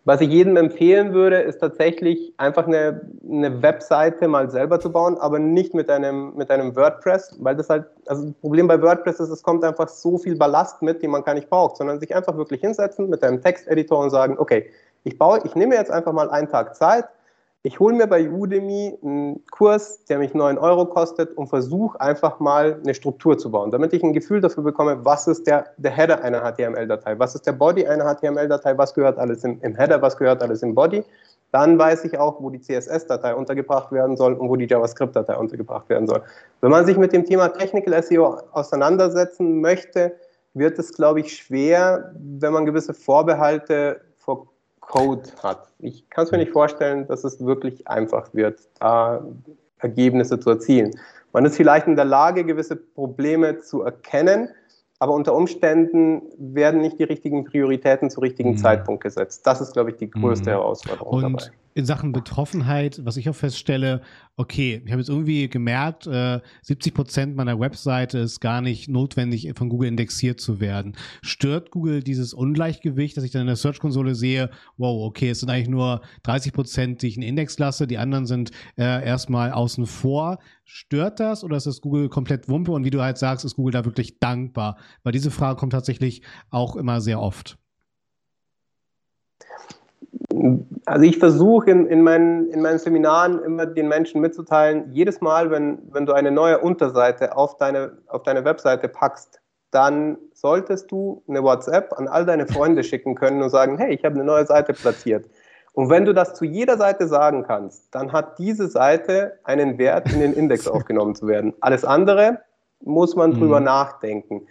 [0.05, 5.17] Was ich jedem empfehlen würde, ist tatsächlich einfach eine, eine Webseite mal selber zu bauen,
[5.17, 9.19] aber nicht mit einem, mit einem WordPress, weil das halt, also das Problem bei WordPress
[9.19, 12.15] ist, es kommt einfach so viel Ballast mit, den man gar nicht braucht, sondern sich
[12.15, 14.69] einfach wirklich hinsetzen mit einem Texteditor und sagen, okay,
[15.03, 17.05] ich baue, ich nehme jetzt einfach mal einen Tag Zeit,
[17.63, 22.39] ich hole mir bei Udemy einen Kurs, der mich 9 Euro kostet und versuche einfach
[22.39, 25.91] mal eine Struktur zu bauen, damit ich ein Gefühl dafür bekomme, was ist der, der
[25.91, 30.01] Header einer HTML-Datei, was ist der Body einer HTML-Datei, was gehört alles im, im Header,
[30.01, 31.03] was gehört alles im Body.
[31.51, 35.89] Dann weiß ich auch, wo die CSS-Datei untergebracht werden soll und wo die JavaScript-Datei untergebracht
[35.89, 36.21] werden soll.
[36.61, 40.15] Wenn man sich mit dem Thema Technical SEO auseinandersetzen möchte,
[40.53, 44.47] wird es, glaube ich, schwer, wenn man gewisse Vorbehalte vor
[44.87, 45.67] Code hat.
[45.79, 49.23] Ich kann es mir nicht vorstellen, dass es wirklich einfach wird, da
[49.79, 50.91] Ergebnisse zu erzielen.
[51.33, 54.49] Man ist vielleicht in der Lage, gewisse Probleme zu erkennen,
[54.99, 58.57] aber unter Umständen werden nicht die richtigen Prioritäten zu richtigen mhm.
[58.57, 59.45] Zeitpunkt gesetzt.
[59.45, 60.55] Das ist, glaube ich, die größte mhm.
[60.55, 64.01] Herausforderung Und dabei in Sachen Betroffenheit, was ich auch feststelle,
[64.35, 69.51] okay, ich habe jetzt irgendwie gemerkt, äh, 70 Prozent meiner Webseite ist gar nicht notwendig,
[69.55, 70.95] von Google indexiert zu werden.
[71.21, 75.51] Stört Google dieses Ungleichgewicht, dass ich dann in der Search-Konsole sehe, wow, okay, es sind
[75.51, 79.85] eigentlich nur 30 Prozent, die ich einen Index lasse, die anderen sind äh, erstmal außen
[79.85, 80.39] vor.
[80.65, 82.71] Stört das oder ist das Google komplett Wumpe?
[82.71, 84.77] Und wie du halt sagst, ist Google da wirklich dankbar?
[85.03, 87.59] Weil diese Frage kommt tatsächlich auch immer sehr oft.
[90.85, 95.51] Also ich versuche in, in, meinen, in meinen Seminaren immer den Menschen mitzuteilen, jedes Mal,
[95.51, 101.23] wenn, wenn du eine neue Unterseite auf deine, auf deine Webseite packst, dann solltest du
[101.27, 104.45] eine WhatsApp an all deine Freunde schicken können und sagen, hey, ich habe eine neue
[104.45, 105.25] Seite platziert.
[105.73, 110.11] Und wenn du das zu jeder Seite sagen kannst, dann hat diese Seite einen Wert,
[110.11, 111.53] in den Index aufgenommen zu werden.
[111.59, 112.39] Alles andere
[112.83, 113.39] muss man mhm.
[113.39, 114.47] drüber nachdenken.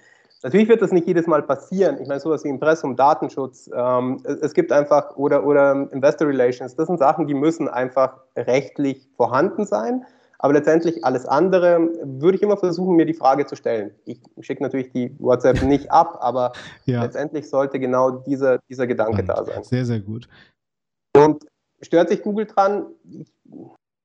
[0.46, 2.00] Natürlich wird das nicht jedes Mal passieren.
[2.00, 6.86] Ich meine, sowas wie Impressum, Datenschutz, ähm, es gibt einfach, oder, oder Investor Relations, das
[6.86, 10.04] sind Sachen, die müssen einfach rechtlich vorhanden sein.
[10.38, 13.90] Aber letztendlich alles andere würde ich immer versuchen, mir die Frage zu stellen.
[14.04, 16.52] Ich schicke natürlich die WhatsApp nicht ab, aber
[16.84, 17.02] ja.
[17.02, 19.64] letztendlich sollte genau dieser, dieser Gedanke da sein.
[19.64, 20.28] Sehr, sehr gut.
[21.16, 21.44] Und
[21.82, 22.86] stört sich Google dran?
[23.10, 23.32] Ich,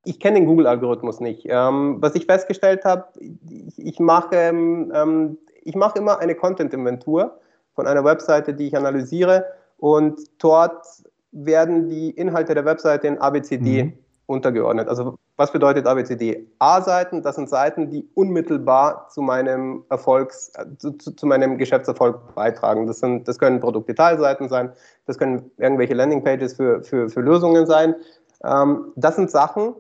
[0.06, 1.46] ich kenne den Google-Algorithmus nicht.
[1.48, 7.40] Ähm, was ich festgestellt habe, ich, ich mache ähm, ich mache immer eine Content-Inventur
[7.74, 9.46] von einer Webseite, die ich analysiere
[9.78, 10.86] und dort
[11.32, 13.94] werden die Inhalte der Webseite in ABCD mhm.
[14.26, 14.88] untergeordnet.
[14.88, 16.46] Also Was bedeutet ABCD?
[16.60, 22.86] A-Seiten, das sind Seiten, die unmittelbar zu meinem Erfolgs, äh, zu, zu, meinem Geschäftserfolg beitragen.
[22.86, 24.72] Das, sind, das können Produktdetailseiten sein,
[25.06, 27.96] das können irgendwelche Landingpages für, für, für Lösungen sein.
[28.44, 29.74] Ähm, das sind Sachen,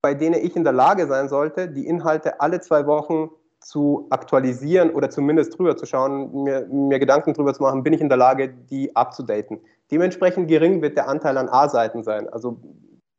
[0.00, 4.90] bei denen ich in der Lage sein sollte, die Inhalte alle zwei Wochen zu aktualisieren
[4.90, 8.18] oder zumindest drüber zu schauen, mir, mir Gedanken drüber zu machen, bin ich in der
[8.18, 9.60] Lage, die abzudaten.
[9.90, 12.58] Dementsprechend gering wird der Anteil an A-Seiten sein, also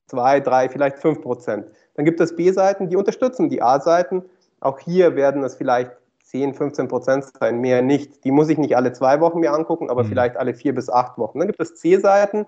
[0.08, 1.68] zwei, drei, vielleicht fünf Prozent.
[1.96, 4.24] Dann gibt es B-Seiten, die unterstützen die A-Seiten.
[4.60, 5.92] Auch hier werden es vielleicht
[6.24, 8.24] 10, 15 Prozent sein, mehr nicht.
[8.24, 10.10] Die muss ich nicht alle zwei Wochen mir angucken, aber mhm.
[10.10, 11.40] vielleicht alle vier bis acht Wochen.
[11.40, 12.46] Dann gibt es C-Seiten.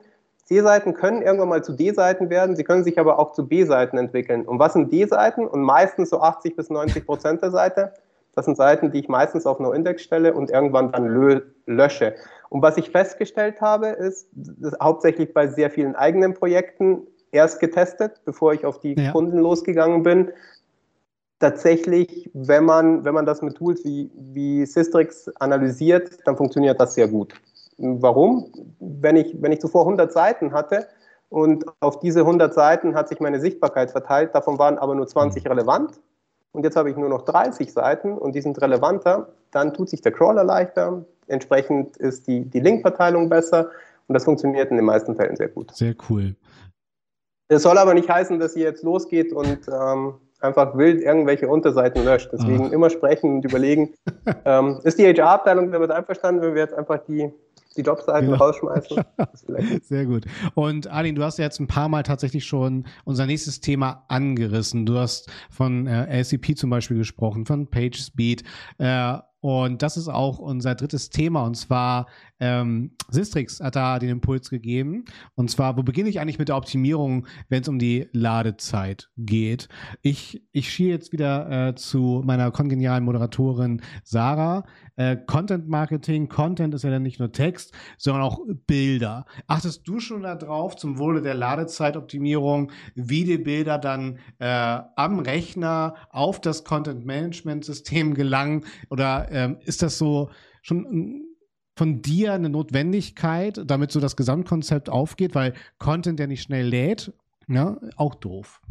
[0.51, 4.45] C-Seiten können irgendwann mal zu D-Seiten werden, sie können sich aber auch zu B-Seiten entwickeln.
[4.45, 5.47] Und was sind D-Seiten?
[5.47, 7.93] Und meistens so 80 bis 90 Prozent der Seite.
[8.35, 11.07] Das sind Seiten, die ich meistens auf No-Index stelle und irgendwann dann
[11.65, 12.15] lösche.
[12.49, 14.27] Und was ich festgestellt habe, ist,
[14.81, 19.11] hauptsächlich bei sehr vielen eigenen Projekten erst getestet, bevor ich auf die ja.
[19.13, 20.31] Kunden losgegangen bin.
[21.39, 26.93] Tatsächlich, wenn man, wenn man das mit Tools wie, wie Systrix analysiert, dann funktioniert das
[26.93, 27.33] sehr gut.
[27.77, 28.51] Warum?
[28.79, 30.87] Wenn ich, wenn ich zuvor 100 Seiten hatte
[31.29, 35.43] und auf diese 100 Seiten hat sich meine Sichtbarkeit verteilt, davon waren aber nur 20
[35.43, 35.49] mhm.
[35.49, 35.99] relevant
[36.51, 40.01] und jetzt habe ich nur noch 30 Seiten und die sind relevanter, dann tut sich
[40.01, 43.69] der Crawler leichter, Entsprechend ist die, die Linkverteilung besser
[44.07, 45.73] und das funktioniert in den meisten Fällen sehr gut.
[45.73, 46.35] Sehr cool.
[47.47, 52.03] Das soll aber nicht heißen, dass ihr jetzt losgeht und ähm, einfach wild irgendwelche Unterseiten
[52.03, 52.29] löscht.
[52.33, 52.71] Deswegen Ach.
[52.71, 53.93] immer sprechen und überlegen.
[54.45, 57.31] ähm, ist die HR-Abteilung damit einverstanden, wenn wir jetzt einfach die
[57.77, 58.43] die Jobseiten genau.
[58.43, 59.03] rausschmeißen.
[59.81, 60.25] Sehr gut.
[60.55, 64.85] Und Arlin, du hast ja jetzt ein paar Mal tatsächlich schon unser nächstes Thema angerissen.
[64.85, 68.43] Du hast von äh, LCP zum Beispiel gesprochen, von PageSpeed.
[68.77, 71.43] Äh, und das ist auch unser drittes Thema.
[71.43, 72.05] Und zwar,
[72.39, 75.05] ähm, Sistrix hat da den Impuls gegeben.
[75.33, 79.67] Und zwar, wo beginne ich eigentlich mit der Optimierung, wenn es um die Ladezeit geht?
[80.03, 84.63] Ich, ich schiere jetzt wieder äh, zu meiner kongenialen Moderatorin Sarah.
[85.01, 89.25] Äh, Content Marketing, Content ist ja dann nicht nur Text, sondern auch Bilder.
[89.47, 95.95] Achtest du schon darauf, zum Wohle der Ladezeitoptimierung, wie die Bilder dann äh, am Rechner
[96.11, 98.65] auf das Content Management System gelangen?
[98.91, 100.29] Oder ähm, ist das so
[100.61, 101.23] schon
[101.75, 105.33] von dir eine Notwendigkeit, damit so das Gesamtkonzept aufgeht?
[105.33, 107.11] Weil Content, der nicht schnell lädt,
[107.47, 108.61] ja, auch doof.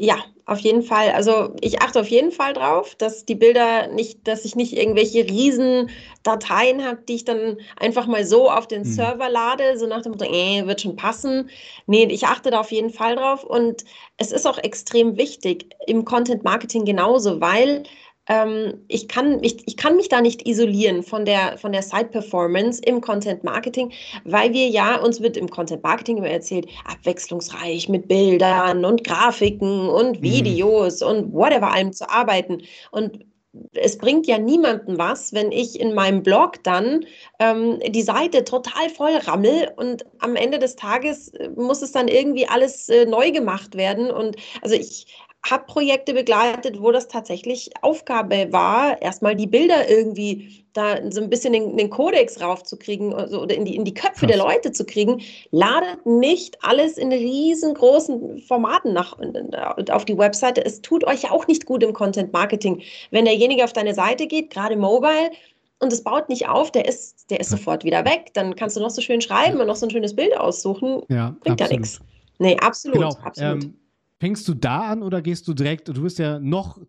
[0.00, 1.10] Ja, auf jeden Fall.
[1.10, 5.24] Also ich achte auf jeden Fall drauf, dass die Bilder nicht, dass ich nicht irgendwelche
[5.28, 5.90] riesen
[6.22, 8.86] Dateien habe, die ich dann einfach mal so auf den mhm.
[8.86, 11.50] Server lade, so nach dem Motto, äh, wird schon passen.
[11.86, 13.84] Nee, ich achte da auf jeden Fall drauf und
[14.18, 17.82] es ist auch extrem wichtig im Content Marketing genauso, weil
[18.28, 22.82] ähm, ich, kann, ich, ich kann mich da nicht isolieren von der, von der Side-Performance
[22.84, 23.92] im Content Marketing,
[24.24, 29.88] weil wir ja, uns wird im Content Marketing immer erzählt, abwechslungsreich mit Bildern und Grafiken
[29.88, 30.22] und mhm.
[30.22, 31.06] Videos mhm.
[31.06, 32.62] und whatever allem zu arbeiten.
[32.90, 33.24] Und
[33.72, 37.06] es bringt ja niemandem was, wenn ich in meinem Blog dann
[37.38, 42.08] ähm, die Seite total voll rammel und am Ende des Tages äh, muss es dann
[42.08, 44.10] irgendwie alles äh, neu gemacht werden.
[44.10, 45.06] Und also ich
[45.50, 51.30] habe Projekte begleitet, wo das tatsächlich Aufgabe war, erstmal die Bilder irgendwie da so ein
[51.30, 54.28] bisschen den, den Kodex raufzukriegen also, oder in die, in die Köpfe Krass.
[54.28, 55.20] der Leute zu kriegen.
[55.50, 59.16] Ladet nicht alles in riesengroßen Formaten nach,
[59.90, 60.64] auf die Webseite.
[60.64, 62.82] Es tut euch ja auch nicht gut im Content Marketing.
[63.10, 65.30] Wenn derjenige auf deine Seite geht, gerade mobile,
[65.80, 68.30] und es baut nicht auf, der ist, der ist sofort wieder weg.
[68.34, 71.02] Dann kannst du noch so schön schreiben und noch so ein schönes Bild aussuchen.
[71.08, 71.70] Ja, Bringt absolut.
[71.70, 72.00] ja nichts.
[72.38, 72.96] Nee, absolut.
[72.96, 73.16] Genau.
[73.22, 73.64] absolut.
[73.64, 73.74] Ähm,
[74.20, 76.80] Fängst du da an oder gehst du direkt, du bist ja noch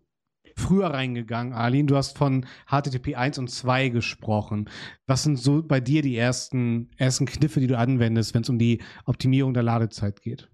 [0.56, 4.68] früher reingegangen, Arlin, du hast von HTTP 1 und 2 gesprochen.
[5.06, 8.58] Was sind so bei dir die ersten, ersten Kniffe, die du anwendest, wenn es um
[8.58, 10.50] die Optimierung der Ladezeit geht?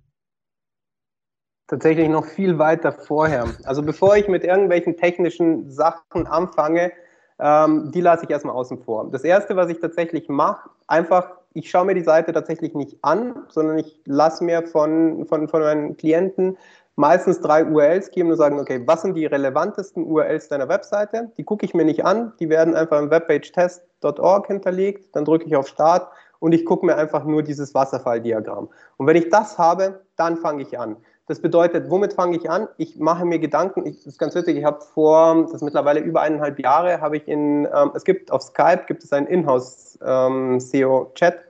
[1.69, 3.47] Tatsächlich noch viel weiter vorher.
[3.65, 6.93] Also bevor ich mit irgendwelchen technischen Sachen anfange,
[7.39, 9.11] ähm, die lasse ich erstmal außen vor.
[9.11, 13.35] Das Erste, was ich tatsächlich mache, einfach, ich schaue mir die Seite tatsächlich nicht an,
[13.49, 16.57] sondern ich lasse mir von, von, von meinen Klienten
[16.97, 21.31] meistens drei URLs geben und sagen, okay, was sind die relevantesten URLs deiner Webseite?
[21.37, 25.57] Die gucke ich mir nicht an, die werden einfach im webpagetest.org hinterlegt, dann drücke ich
[25.57, 28.69] auf Start und ich gucke mir einfach nur dieses Wasserfalldiagramm.
[28.97, 30.97] Und wenn ich das habe, dann fange ich an.
[31.29, 32.69] Das bedeutet, womit fange ich an?
[32.77, 35.99] Ich mache mir Gedanken, ich, das ist ganz witzig, ich habe vor, das ist mittlerweile
[35.99, 41.35] über eineinhalb Jahre, habe ich in, ähm, es gibt auf Skype, gibt es einen Inhouse-SEO-Chat
[41.35, 41.41] ähm,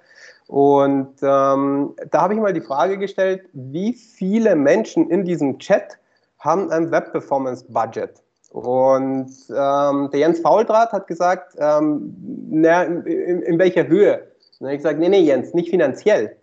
[0.48, 5.98] und ähm, da habe ich mal die Frage gestellt, wie viele Menschen in diesem Chat
[6.38, 8.22] haben ein Web-Performance-Budget?
[8.50, 12.14] Und ähm, der Jens Fauldraht hat gesagt, ähm,
[12.48, 14.28] na, in, in, welcher Höhe?
[14.60, 16.36] Und ich gesagt, nee, nee, Jens, nicht finanziell.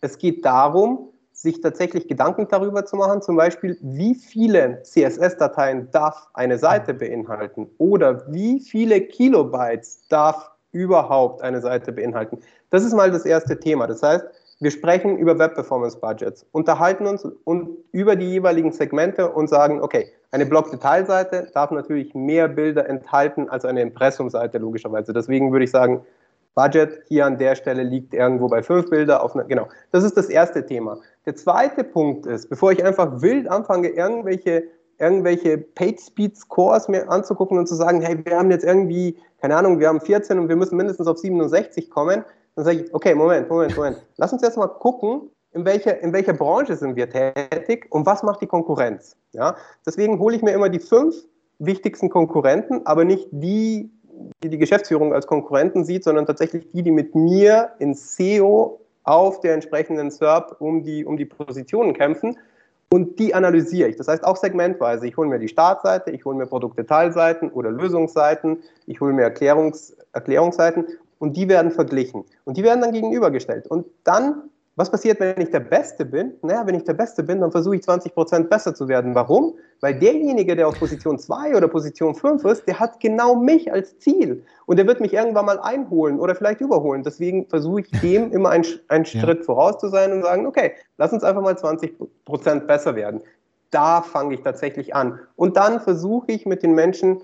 [0.00, 6.28] Es geht darum, sich tatsächlich Gedanken darüber zu machen, zum Beispiel, wie viele CSS-Dateien darf
[6.34, 12.38] eine Seite beinhalten oder wie viele Kilobytes darf überhaupt eine Seite beinhalten.
[12.70, 13.86] Das ist mal das erste Thema.
[13.86, 14.24] Das heißt,
[14.60, 19.82] wir sprechen über Web Performance Budgets, unterhalten uns und über die jeweiligen Segmente und sagen,
[19.82, 25.12] okay, eine Blog-Detailseite darf natürlich mehr Bilder enthalten als eine Impressumseite logischerweise.
[25.12, 26.02] Deswegen würde ich sagen,
[26.54, 29.68] Budget hier an der Stelle liegt irgendwo bei fünf Bilder auf genau.
[29.90, 30.98] Das ist das erste Thema.
[31.26, 34.64] Der zweite Punkt ist, bevor ich einfach wild anfange, irgendwelche
[35.02, 39.56] irgendwelche Page Speed Scores mir anzugucken und zu sagen, hey, wir haben jetzt irgendwie, keine
[39.56, 42.24] Ahnung, wir haben 14 und wir müssen mindestens auf 67 kommen,
[42.54, 44.06] dann sage ich, okay, Moment, Moment, Moment.
[44.16, 48.22] Lass uns jetzt mal gucken, in welcher, in welcher Branche sind wir tätig und was
[48.22, 49.16] macht die Konkurrenz.
[49.32, 49.56] Ja?
[49.84, 51.16] Deswegen hole ich mir immer die fünf
[51.58, 53.90] wichtigsten Konkurrenten, aber nicht die,
[54.44, 59.40] die die Geschäftsführung als Konkurrenten sieht, sondern tatsächlich die, die mit mir in SEO auf
[59.40, 62.38] der entsprechenden SERP um die, um die Positionen kämpfen.
[62.92, 63.96] Und die analysiere ich.
[63.96, 65.06] Das heißt auch segmentweise.
[65.06, 69.96] Ich hole mir die Startseite, ich hole mir Produktdetailseiten oder Lösungsseiten, ich hole mir Erklärungs,
[70.12, 70.84] Erklärungsseiten
[71.18, 72.26] und die werden verglichen.
[72.44, 73.66] Und die werden dann gegenübergestellt.
[73.66, 76.32] Und dann, was passiert, wenn ich der Beste bin?
[76.40, 79.14] Naja, wenn ich der Beste bin, dann versuche ich 20% besser zu werden.
[79.14, 79.54] Warum?
[79.80, 83.98] Weil derjenige, der auf Position 2 oder Position 5 ist, der hat genau mich als
[83.98, 84.42] Ziel.
[84.64, 87.02] Und der wird mich irgendwann mal einholen oder vielleicht überholen.
[87.02, 89.44] Deswegen versuche ich dem immer einen, einen Schritt ja.
[89.44, 93.20] voraus zu sein und sagen, okay, lass uns einfach mal 20% besser werden.
[93.70, 95.18] Da fange ich tatsächlich an.
[95.36, 97.20] Und dann versuche ich mit den Menschen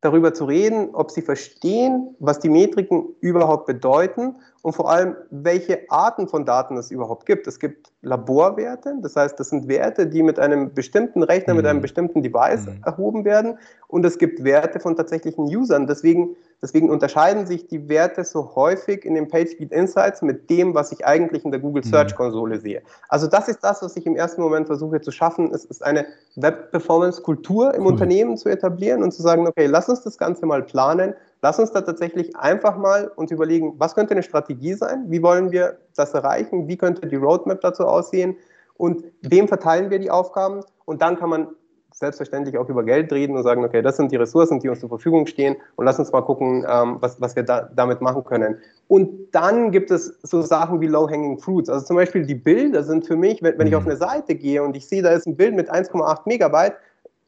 [0.00, 4.36] darüber zu reden, ob sie verstehen, was die Metriken überhaupt bedeuten
[4.68, 7.46] und vor allem, welche Arten von Daten es überhaupt gibt.
[7.46, 11.56] Es gibt Laborwerte, das heißt, das sind Werte, die mit einem bestimmten Rechner, mhm.
[11.56, 12.82] mit einem bestimmten Device mhm.
[12.84, 15.86] erhoben werden und es gibt Werte von tatsächlichen Usern.
[15.86, 20.90] Deswegen Deswegen unterscheiden sich die Werte so häufig in den PageSpeed Insights mit dem, was
[20.90, 21.90] ich eigentlich in der Google mhm.
[21.90, 22.82] Search Konsole sehe.
[23.08, 25.52] Also das ist das, was ich im ersten Moment versuche zu schaffen.
[25.54, 27.92] Es ist eine Web-Performance-Kultur im cool.
[27.92, 31.14] Unternehmen zu etablieren und zu sagen, okay, lass uns das Ganze mal planen.
[31.40, 35.04] Lass uns da tatsächlich einfach mal uns überlegen, was könnte eine Strategie sein?
[35.08, 36.66] Wie wollen wir das erreichen?
[36.66, 38.36] Wie könnte die Roadmap dazu aussehen?
[38.76, 40.62] Und wem verteilen wir die Aufgaben?
[40.84, 41.48] Und dann kann man
[41.92, 44.88] selbstverständlich auch über Geld reden und sagen, okay, das sind die Ressourcen, die uns zur
[44.88, 48.58] Verfügung stehen und lass uns mal gucken, ähm, was, was wir da, damit machen können.
[48.86, 51.68] Und dann gibt es so Sachen wie Low-Hanging Fruits.
[51.68, 53.90] Also zum Beispiel die Bilder sind für mich, wenn, wenn ich auf mhm.
[53.90, 56.74] eine Seite gehe und ich sehe, da ist ein Bild mit 1,8 Megabyte,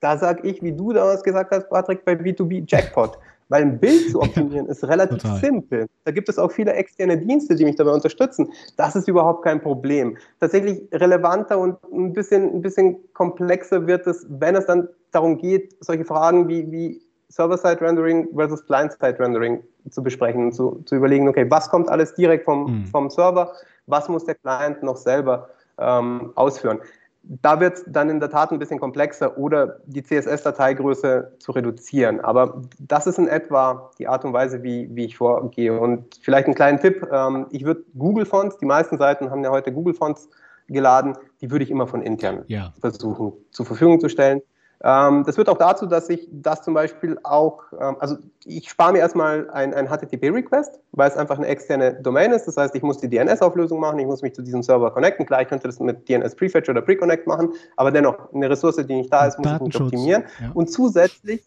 [0.01, 3.19] da sage ich, wie du damals gesagt hast, Patrick, bei B2B Jackpot.
[3.51, 5.39] Weil ein Bild zu optimieren ist relativ Total.
[5.39, 5.87] simpel.
[6.05, 8.51] Da gibt es auch viele externe Dienste, die mich dabei unterstützen.
[8.79, 10.17] Das ist überhaupt kein Problem.
[10.39, 15.77] Tatsächlich relevanter und ein bisschen, ein bisschen komplexer wird es, wenn es dann darum geht,
[15.81, 21.69] solche Fragen wie, wie Server-Side-Rendering versus Client-Side-Rendering zu besprechen und zu, zu überlegen, okay, was
[21.69, 22.87] kommt alles direkt vom, mhm.
[22.87, 23.53] vom Server,
[23.87, 26.81] was muss der Client noch selber ähm, ausführen
[27.23, 32.21] da wird es dann in der Tat ein bisschen komplexer oder die CSS-Dateigröße zu reduzieren.
[32.21, 35.79] Aber das ist in etwa die Art und Weise, wie, wie ich vorgehe.
[35.79, 39.73] Und vielleicht einen kleinen Tipp, ähm, ich würde Google-Fonts, die meisten Seiten haben ja heute
[39.73, 40.29] Google-Fonts
[40.69, 42.73] geladen, die würde ich immer von intern ja.
[42.81, 44.41] versuchen zur Verfügung zu stellen.
[44.83, 48.17] Ähm, das führt auch dazu, dass ich das zum Beispiel auch, ähm, also
[48.47, 52.47] ich spare mir erstmal ein, ein HTTP-Request, weil es einfach eine externe Domain ist.
[52.47, 55.27] Das heißt, ich muss die DNS-Auflösung machen, ich muss mich zu diesem Server connecten.
[55.27, 58.95] Klar, ich könnte das mit DNS Prefetch oder Preconnect machen, aber dennoch eine Ressource, die
[58.95, 60.25] nicht da ist, muss ich nicht optimieren.
[60.41, 60.51] Ja.
[60.55, 61.45] Und zusätzlich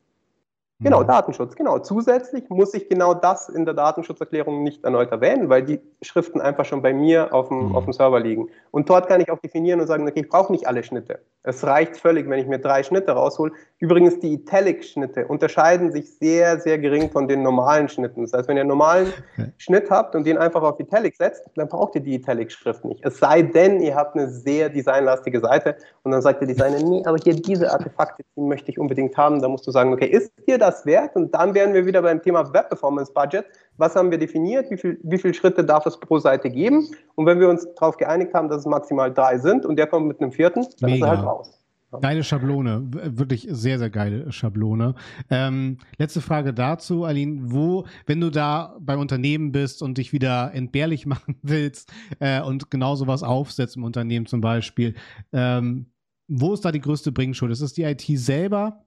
[0.79, 1.07] Genau, mhm.
[1.07, 1.79] Datenschutz, genau.
[1.79, 6.65] Zusätzlich muss ich genau das in der Datenschutzerklärung nicht erneut erwähnen, weil die Schriften einfach
[6.65, 7.75] schon bei mir auf dem, mhm.
[7.75, 8.49] auf dem Server liegen.
[8.71, 11.19] Und dort kann ich auch definieren und sagen, okay, ich brauche nicht alle Schnitte.
[11.45, 13.51] Es reicht völlig, wenn ich mir drei Schnitte raushole.
[13.79, 18.21] Übrigens, die Italic-Schnitte unterscheiden sich sehr, sehr gering von den normalen Schnitten.
[18.21, 19.51] Das heißt, wenn ihr einen normalen okay.
[19.57, 23.05] Schnitt habt und den einfach auf Italic setzt, dann braucht ihr die Italic-Schrift nicht.
[23.05, 27.03] Es sei denn, ihr habt eine sehr designlastige Seite und dann sagt der Designer, nee,
[27.05, 29.41] aber hier diese Artefakte, die möchte ich unbedingt haben.
[29.41, 31.13] Da musst du sagen, okay, ist dir das wert?
[31.17, 33.43] Und dann wären wir wieder beim Thema Web Performance Budget.
[33.77, 34.69] Was haben wir definiert?
[34.69, 36.87] Wie, viel, wie viele Schritte darf es pro Seite geben?
[37.15, 40.07] Und wenn wir uns darauf geeinigt haben, dass es maximal drei sind und der kommt
[40.07, 41.05] mit einem vierten, dann Mega.
[41.05, 41.59] ist er halt raus.
[42.01, 44.95] Geile Schablone, wirklich sehr, sehr geile Schablone.
[45.29, 50.51] Ähm, letzte Frage dazu, Aline, wo, wenn du da beim Unternehmen bist und dich wieder
[50.53, 54.95] entbehrlich machen willst äh, und genau sowas aufsetzt im Unternehmen zum Beispiel,
[55.31, 55.87] ähm,
[56.27, 57.51] wo ist da die größte Bringschuld?
[57.51, 58.85] Ist das die IT selber?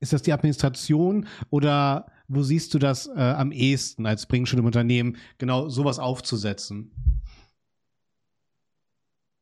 [0.00, 4.66] Ist das die Administration oder wo siehst du das äh, am ehesten als Bringschuld im
[4.66, 6.92] Unternehmen, genau sowas aufzusetzen?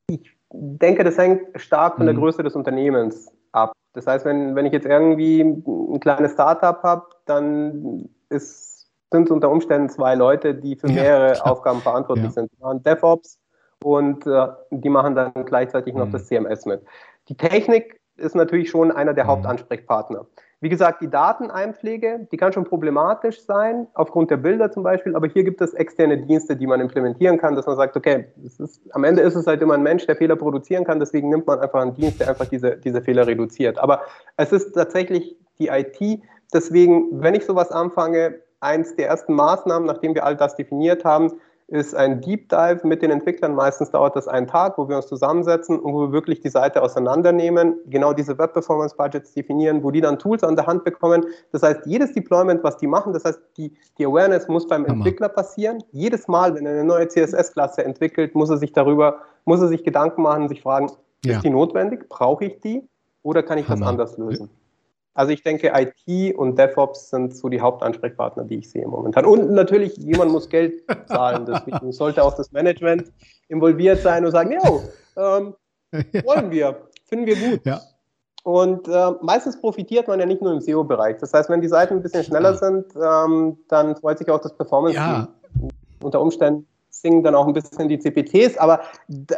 [0.09, 2.21] Ich denke, das hängt stark von der mhm.
[2.21, 3.73] Größe des Unternehmens ab.
[3.95, 9.31] Das heißt, wenn, wenn ich jetzt irgendwie ein kleines Startup habe, dann ist, sind es
[9.31, 12.31] unter Umständen zwei Leute, die für mehrere ja, Aufgaben verantwortlich ja.
[12.31, 12.51] sind.
[12.87, 13.39] DevOps
[13.85, 16.13] und äh, die machen dann gleichzeitig noch mhm.
[16.13, 16.83] das CMS mit.
[17.29, 19.29] Die Technik ist natürlich schon einer der mhm.
[19.29, 20.27] Hauptansprechpartner.
[20.63, 25.27] Wie gesagt, die Dateneinpflege, die kann schon problematisch sein, aufgrund der Bilder zum Beispiel, aber
[25.27, 29.03] hier gibt es externe Dienste, die man implementieren kann, dass man sagt, okay, ist, am
[29.03, 31.81] Ende ist es halt immer ein Mensch, der Fehler produzieren kann, deswegen nimmt man einfach
[31.81, 33.77] einen Dienst, der einfach diese, diese Fehler reduziert.
[33.81, 34.03] Aber
[34.37, 36.23] es ist tatsächlich die IT,
[36.55, 41.33] deswegen, wenn ich sowas anfange, eins der ersten Maßnahmen, nachdem wir all das definiert haben,
[41.73, 43.55] ist ein Deep Dive mit den Entwicklern.
[43.55, 46.83] Meistens dauert das einen Tag, wo wir uns zusammensetzen und wo wir wirklich die Seite
[46.83, 51.25] auseinandernehmen, genau diese Web Performance Budgets definieren, wo die dann Tools an der Hand bekommen.
[51.51, 54.97] Das heißt, jedes Deployment, was die machen, das heißt, die, die Awareness muss beim Hammer.
[54.97, 55.83] Entwickler passieren.
[55.93, 59.83] Jedes Mal, wenn er eine neue CSS-Klasse entwickelt, muss er sich darüber, muss er sich
[59.83, 60.93] Gedanken machen, sich fragen,
[61.25, 61.37] ja.
[61.37, 62.07] ist die notwendig?
[62.11, 62.87] Brauche ich die?
[63.23, 63.81] Oder kann ich Hammer.
[63.81, 64.51] das anders lösen?
[65.15, 69.27] Also ich denke, IT und DevOps sind so die Hauptansprechpartner, die ich sehe momentan.
[69.27, 71.45] Und natürlich, jemand muss Geld zahlen.
[71.47, 73.13] Deswegen sollte auch das Management
[73.49, 74.83] involviert sein und sagen, jo,
[75.17, 75.55] ähm,
[76.25, 77.61] wollen wir, finden wir gut.
[77.67, 77.81] Ja.
[78.45, 81.19] Und äh, meistens profitiert man ja nicht nur im SEO-Bereich.
[81.19, 84.57] Das heißt, wenn die Seiten ein bisschen schneller sind, ähm, dann freut sich auch das
[84.57, 84.97] Performance.
[84.97, 85.29] Ja.
[86.03, 88.81] Unter Umständen singen dann auch ein bisschen die CPTs, aber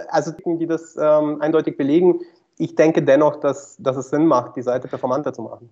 [0.09, 2.21] also die das ähm, eindeutig belegen,
[2.59, 5.71] ich denke dennoch, dass, dass es Sinn macht, die Seite performanter zu machen.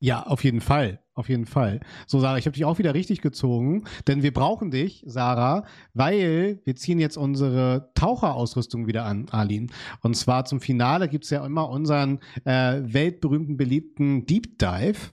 [0.00, 0.98] Ja, auf jeden Fall.
[1.14, 1.80] Auf jeden Fall.
[2.06, 6.60] So, Sarah, ich habe dich auch wieder richtig gezogen, denn wir brauchen dich, Sarah, weil
[6.64, 9.70] wir ziehen jetzt unsere Taucherausrüstung wieder an, Arlin.
[10.00, 15.10] Und zwar zum Finale gibt es ja immer unseren äh, weltberühmten, beliebten Deep Dive.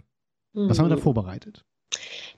[0.54, 0.80] Was mhm.
[0.80, 1.02] haben wir da mhm.
[1.02, 1.66] vorbereitet?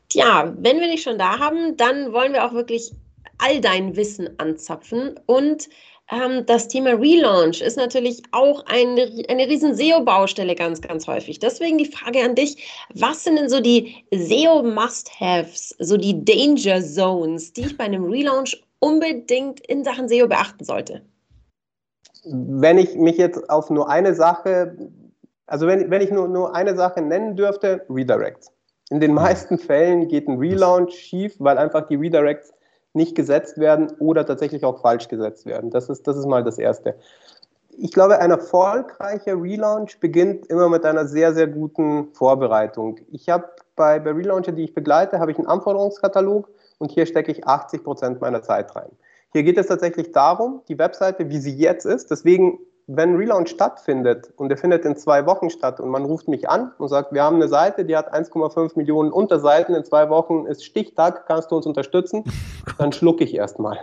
[0.09, 2.91] Tja, wenn wir dich schon da haben, dann wollen wir auch wirklich
[3.37, 5.69] all dein Wissen anzapfen und
[6.11, 11.39] ähm, das Thema Relaunch ist natürlich auch eine, eine riesen SEO-Baustelle ganz, ganz häufig.
[11.39, 17.53] Deswegen die Frage an dich, was sind denn so die SEO-Must-Haves, so die Danger Zones,
[17.53, 21.01] die ich bei einem Relaunch unbedingt in Sachen SEO beachten sollte?
[22.25, 24.75] Wenn ich mich jetzt auf nur eine Sache,
[25.45, 28.51] also wenn, wenn ich nur, nur eine Sache nennen dürfte, Redirects.
[28.89, 32.51] In den meisten Fällen geht ein Relaunch schief, weil einfach die Redirects
[32.93, 35.69] nicht gesetzt werden oder tatsächlich auch falsch gesetzt werden.
[35.69, 36.95] Das ist, das ist mal das Erste.
[37.77, 42.99] Ich glaube, ein erfolgreicher Relaunch beginnt immer mit einer sehr, sehr guten Vorbereitung.
[43.11, 47.31] Ich habe bei, bei Relauncher, die ich begleite, habe ich einen Anforderungskatalog und hier stecke
[47.31, 48.89] ich 80 Prozent meiner Zeit rein.
[49.31, 52.59] Hier geht es tatsächlich darum, die Webseite, wie sie jetzt ist, deswegen
[52.91, 56.71] wenn Relaunch stattfindet und der findet in zwei Wochen statt und man ruft mich an
[56.79, 60.65] und sagt, wir haben eine Seite, die hat 1,5 Millionen Unterseiten, in zwei Wochen ist
[60.65, 62.23] Stichtag, kannst du uns unterstützen?
[62.79, 63.77] Dann schlucke ich erstmal.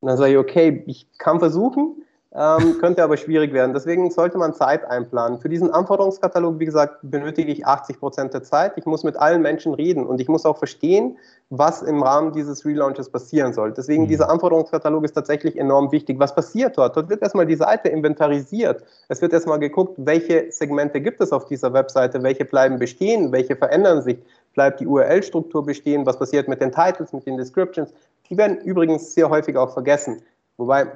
[0.00, 2.02] Und dann sage ich, okay, ich kann versuchen,
[2.36, 3.72] ähm, könnte aber schwierig werden.
[3.72, 5.38] Deswegen sollte man Zeit einplanen.
[5.38, 8.74] Für diesen Anforderungskatalog, wie gesagt, benötige ich 80 Prozent der Zeit.
[8.76, 11.16] Ich muss mit allen Menschen reden und ich muss auch verstehen,
[11.48, 13.72] was im Rahmen dieses Relaunches passieren soll.
[13.72, 14.08] Deswegen mhm.
[14.08, 16.18] dieser Anforderungskatalog ist tatsächlich enorm wichtig.
[16.18, 16.96] Was passiert dort?
[16.96, 18.82] Dort wird erstmal die Seite inventarisiert.
[19.08, 23.56] Es wird erstmal geguckt, welche Segmente gibt es auf dieser Webseite, welche bleiben bestehen, welche
[23.56, 24.18] verändern sich.
[24.52, 26.04] Bleibt die URL-Struktur bestehen?
[26.04, 27.94] Was passiert mit den Titles, mit den Descriptions?
[28.28, 30.20] Die werden übrigens sehr häufig auch vergessen.
[30.58, 30.86] Wobei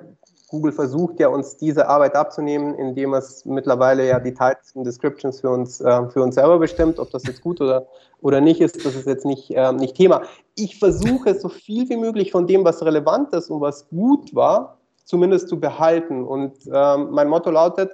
[0.51, 5.41] Google versucht ja uns diese Arbeit abzunehmen, indem es mittlerweile ja die Titles und Descriptions
[5.41, 6.99] für uns, äh, für uns selber bestimmt.
[6.99, 7.87] Ob das jetzt gut oder,
[8.21, 10.23] oder nicht ist, das ist jetzt nicht, äh, nicht Thema.
[10.57, 14.79] Ich versuche so viel wie möglich von dem, was relevant ist und was gut war,
[15.05, 16.25] zumindest zu behalten.
[16.25, 17.93] Und ähm, mein Motto lautet,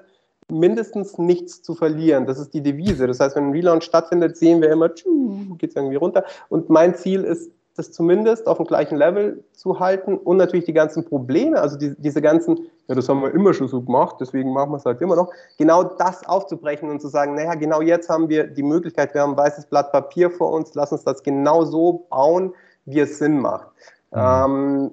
[0.51, 2.27] mindestens nichts zu verlieren.
[2.27, 3.07] Das ist die Devise.
[3.07, 6.25] Das heißt, wenn ein Relaunch stattfindet, sehen wir immer, geht es irgendwie runter.
[6.49, 10.73] Und mein Ziel ist, das zumindest auf dem gleichen Level zu halten und natürlich die
[10.73, 12.59] ganzen Probleme, also die, diese ganzen,
[12.89, 15.31] ja, das haben wir immer schon so gemacht, deswegen machen wir es halt immer noch,
[15.59, 19.33] genau das aufzubrechen und zu sagen, naja, genau jetzt haben wir die Möglichkeit, wir haben
[19.33, 22.55] ein weißes Blatt Papier vor uns, lass uns das genau so bauen,
[22.87, 23.69] wie es Sinn macht.
[24.13, 24.19] Mhm.
[24.19, 24.91] Ähm,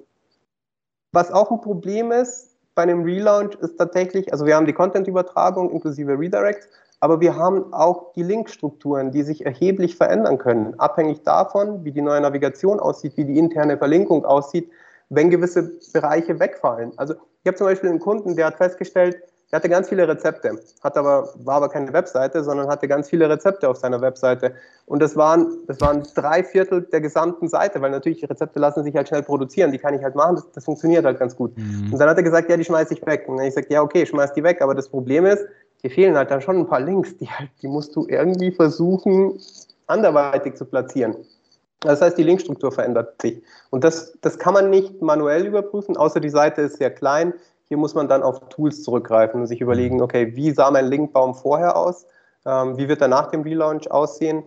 [1.12, 5.70] was auch ein Problem ist bei einem Relaunch, ist tatsächlich, also wir haben die Content-Übertragung
[5.70, 6.68] inklusive Redirects,
[7.04, 12.00] aber wir haben auch die Linkstrukturen, die sich erheblich verändern können, abhängig davon, wie die
[12.00, 14.70] neue Navigation aussieht, wie die interne Verlinkung aussieht,
[15.10, 16.92] wenn gewisse Bereiche wegfallen.
[16.96, 19.18] Also ich habe zum Beispiel einen Kunden, der hat festgestellt,
[19.52, 23.28] der hatte ganz viele Rezepte, hat aber, war aber keine Webseite, sondern hatte ganz viele
[23.28, 24.54] Rezepte auf seiner Webseite.
[24.86, 28.96] Und das waren, das waren drei Viertel der gesamten Seite, weil natürlich Rezepte lassen sich
[28.96, 31.54] halt schnell produzieren, die kann ich halt machen, das, das funktioniert halt ganz gut.
[31.58, 31.92] Mhm.
[31.92, 33.24] Und dann hat er gesagt, ja, die schmeiße ich weg.
[33.28, 35.44] Und dann habe ich gesagt, ja, okay, schmeiß die weg, aber das Problem ist,
[35.84, 39.38] dir fehlen halt dann schon ein paar Links, die, halt, die musst du irgendwie versuchen,
[39.86, 41.14] anderweitig zu platzieren.
[41.80, 43.42] Das heißt, die Linkstruktur verändert sich.
[43.68, 47.34] Und das, das kann man nicht manuell überprüfen, außer die Seite ist sehr klein.
[47.68, 51.34] Hier muss man dann auf Tools zurückgreifen und sich überlegen, okay, wie sah mein Linkbaum
[51.34, 52.06] vorher aus?
[52.46, 54.42] Ähm, wie wird er nach dem Relaunch aussehen?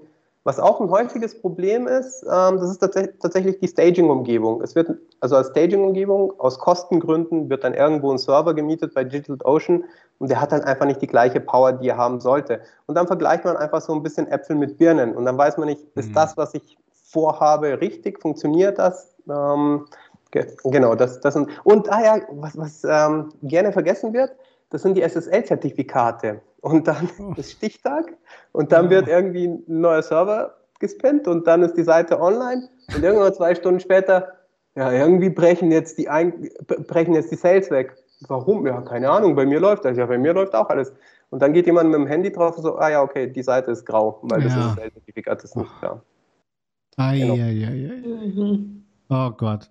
[0.47, 4.61] Was auch ein häufiges Problem ist, ähm, das ist tats tatsächlich die Staging-Umgebung.
[4.61, 4.89] Es wird,
[5.19, 9.83] also als Staging-Umgebung, aus Kostengründen wird dann irgendwo ein Server gemietet bei DigitalOcean
[10.19, 12.61] und der hat dann einfach nicht die gleiche Power, die er haben sollte.
[12.85, 15.67] Und dann vergleicht man einfach so ein bisschen Äpfel mit Birnen und dann weiß man
[15.67, 16.13] nicht, ist mhm.
[16.13, 18.21] das, was ich vorhabe, richtig?
[18.21, 19.17] Funktioniert das?
[19.29, 19.85] Ähm,
[20.31, 24.31] genau, das, das sind, und ah ja, was, was ähm, gerne vergessen wird,
[24.69, 26.39] das sind die SSL-Zertifikate.
[26.67, 28.13] Und dann ist Stichtag
[28.51, 33.03] und dann wird irgendwie ein neuer Server gespinnt und dann ist die Seite online und
[33.03, 34.33] irgendwann zwei Stunden später,
[34.75, 36.49] ja, irgendwie brechen jetzt die, Ein
[36.87, 37.95] brechen jetzt die Sales weg.
[38.27, 38.67] Warum?
[38.67, 39.97] Ja, keine Ahnung, bei mir läuft das.
[39.97, 40.93] Ja, bei mir läuft auch alles.
[41.29, 43.71] Und dann geht jemand mit dem Handy drauf und so, ah ja, okay, die Seite
[43.71, 44.47] ist grau, weil ja.
[44.47, 46.01] das SSL-Zertifikat ist nicht da.
[46.97, 47.33] Ai, genau.
[47.33, 48.27] ai, ai, ai.
[48.27, 48.83] Mhm.
[49.09, 49.69] Oh Gott.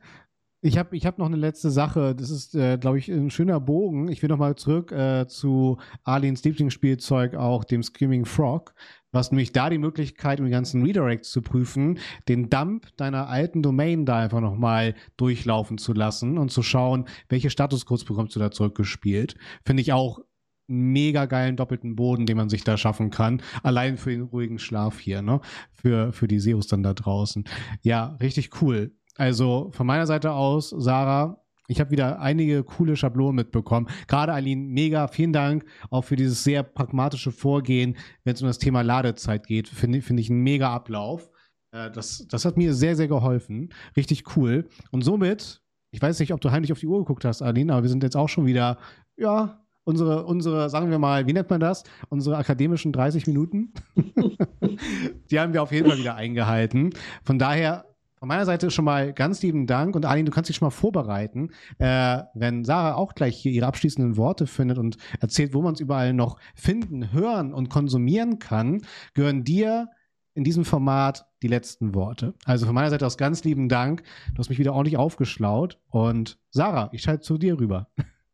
[0.67, 2.17] Ich habe ich hab noch eine letzte Sache.
[2.17, 4.09] Das ist, äh, glaube ich, ein schöner Bogen.
[4.09, 8.75] Ich will noch mal zurück äh, zu Arlins Lieblingsspielzeug, auch dem Screaming Frog.
[9.13, 13.63] Hast nämlich da die Möglichkeit, um die ganzen Redirects zu prüfen, den Dump deiner alten
[13.63, 18.41] Domain da einfach noch mal durchlaufen zu lassen und zu schauen, welche Statuscodes bekommst du
[18.41, 19.37] da zurückgespielt.
[19.65, 20.19] Finde ich auch
[20.67, 23.41] mega geilen doppelten Boden, den man sich da schaffen kann.
[23.63, 25.41] Allein für den ruhigen Schlaf hier, ne?
[25.73, 27.45] Für, für die SEOs dann da draußen.
[27.83, 28.91] Ja, richtig cool.
[29.17, 33.89] Also von meiner Seite aus, Sarah, ich habe wieder einige coole Schablonen mitbekommen.
[34.07, 38.59] Gerade Aline, mega, vielen Dank auch für dieses sehr pragmatische Vorgehen, wenn es um das
[38.59, 39.69] Thema Ladezeit geht.
[39.69, 41.29] Finde find ich ein mega Ablauf.
[41.73, 43.71] Äh, das, das hat mir sehr, sehr geholfen.
[43.97, 44.69] Richtig cool.
[44.91, 47.83] Und somit, ich weiß nicht, ob du heimlich auf die Uhr geguckt hast, Aline, aber
[47.83, 48.79] wir sind jetzt auch schon wieder,
[49.17, 51.85] ja, unsere, unsere, sagen wir mal, wie nennt man das?
[52.09, 53.73] Unsere akademischen 30 Minuten.
[55.31, 56.91] die haben wir auf jeden Fall wieder eingehalten.
[57.25, 57.87] Von daher
[58.19, 60.71] von meiner Seite schon mal ganz lieben Dank und Arlene, du kannst dich schon mal
[60.71, 65.75] vorbereiten, äh, wenn Sarah auch gleich hier ihre abschließenden Worte findet und erzählt, wo man
[65.75, 68.83] es überall noch finden, hören und konsumieren kann,
[69.15, 69.89] gehören dir
[70.35, 72.35] in diesem Format die letzten Worte.
[72.45, 74.03] Also von meiner Seite aus ganz lieben Dank.
[74.35, 77.89] Du hast mich wieder ordentlich aufgeschlaut und Sarah, ich schalte zu dir rüber.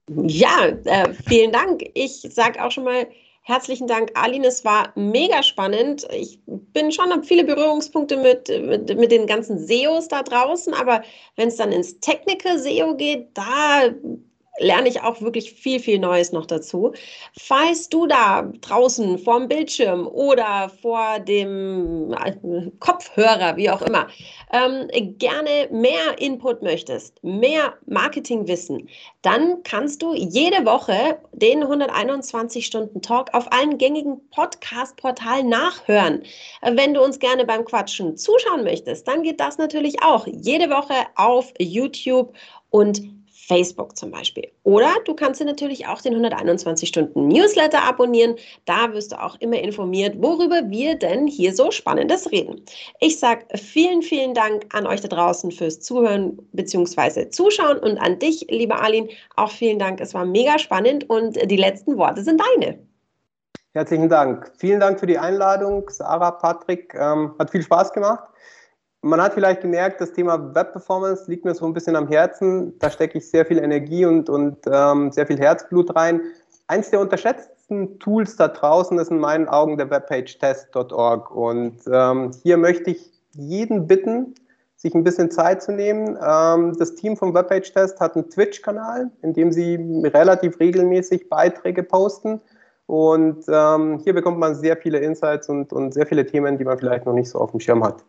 [0.08, 1.82] Ja, äh, vielen Dank.
[1.94, 3.06] Ich sage auch schon mal
[3.44, 4.46] Herzlichen Dank, Aline.
[4.46, 6.06] Es war mega spannend.
[6.12, 11.02] Ich bin schon habe viele Berührungspunkte mit, mit, mit den ganzen SEOs da draußen, aber
[11.34, 13.90] wenn es dann ins Technical SEO geht, da
[14.58, 16.92] lerne ich auch wirklich viel, viel Neues noch dazu.
[17.38, 24.08] Falls du da draußen vorm Bildschirm oder vor dem äh, Kopfhörer, wie auch immer,
[24.52, 24.88] ähm,
[25.18, 28.88] gerne mehr Input möchtest, mehr Marketingwissen,
[29.22, 36.22] dann kannst du jede Woche den 121-Stunden-Talk auf allen gängigen Podcast-Portalen nachhören.
[36.60, 40.94] Wenn du uns gerne beim Quatschen zuschauen möchtest, dann geht das natürlich auch jede Woche
[41.16, 42.34] auf YouTube
[42.70, 43.02] und
[43.32, 44.50] Facebook zum Beispiel.
[44.62, 48.36] Oder du kannst dir natürlich auch den 121 Stunden Newsletter abonnieren.
[48.66, 52.62] Da wirst du auch immer informiert, worüber wir denn hier so Spannendes reden.
[53.00, 57.30] Ich sage vielen, vielen Dank an euch da draußen fürs Zuhören bzw.
[57.30, 60.00] Zuschauen und an dich, liebe Arlin, auch vielen Dank.
[60.00, 62.78] Es war mega spannend und die letzten Worte sind deine.
[63.74, 64.52] Herzlichen Dank.
[64.58, 66.94] Vielen Dank für die Einladung, Sarah, Patrick.
[66.94, 68.28] Ähm, hat viel Spaß gemacht
[69.02, 72.78] man hat vielleicht gemerkt, das Thema Web-Performance liegt mir so ein bisschen am Herzen.
[72.78, 76.20] Da stecke ich sehr viel Energie und, und ähm, sehr viel Herzblut rein.
[76.68, 81.34] Eins der unterschätzten Tools da draußen ist in meinen Augen der Webpage-Test.org.
[81.34, 84.34] Und ähm, hier möchte ich jeden bitten,
[84.76, 86.16] sich ein bisschen Zeit zu nehmen.
[86.24, 89.76] Ähm, das Team vom Webpage-Test hat einen Twitch-Kanal, in dem sie
[90.14, 92.40] relativ regelmäßig Beiträge posten.
[92.86, 96.78] Und ähm, hier bekommt man sehr viele Insights und, und sehr viele Themen, die man
[96.78, 98.04] vielleicht noch nicht so auf dem Schirm hat.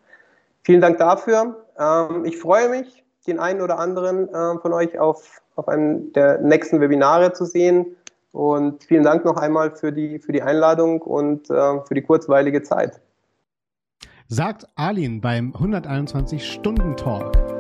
[0.64, 1.66] Vielen Dank dafür.
[1.78, 6.40] Ähm, ich freue mich, den einen oder anderen äh, von euch auf, auf einem der
[6.40, 7.96] nächsten Webinare zu sehen.
[8.32, 12.64] Und vielen Dank noch einmal für die, für die Einladung und äh, für die kurzweilige
[12.64, 13.00] Zeit.
[14.28, 17.53] Sagt Arlin beim 121 Stunden Talk.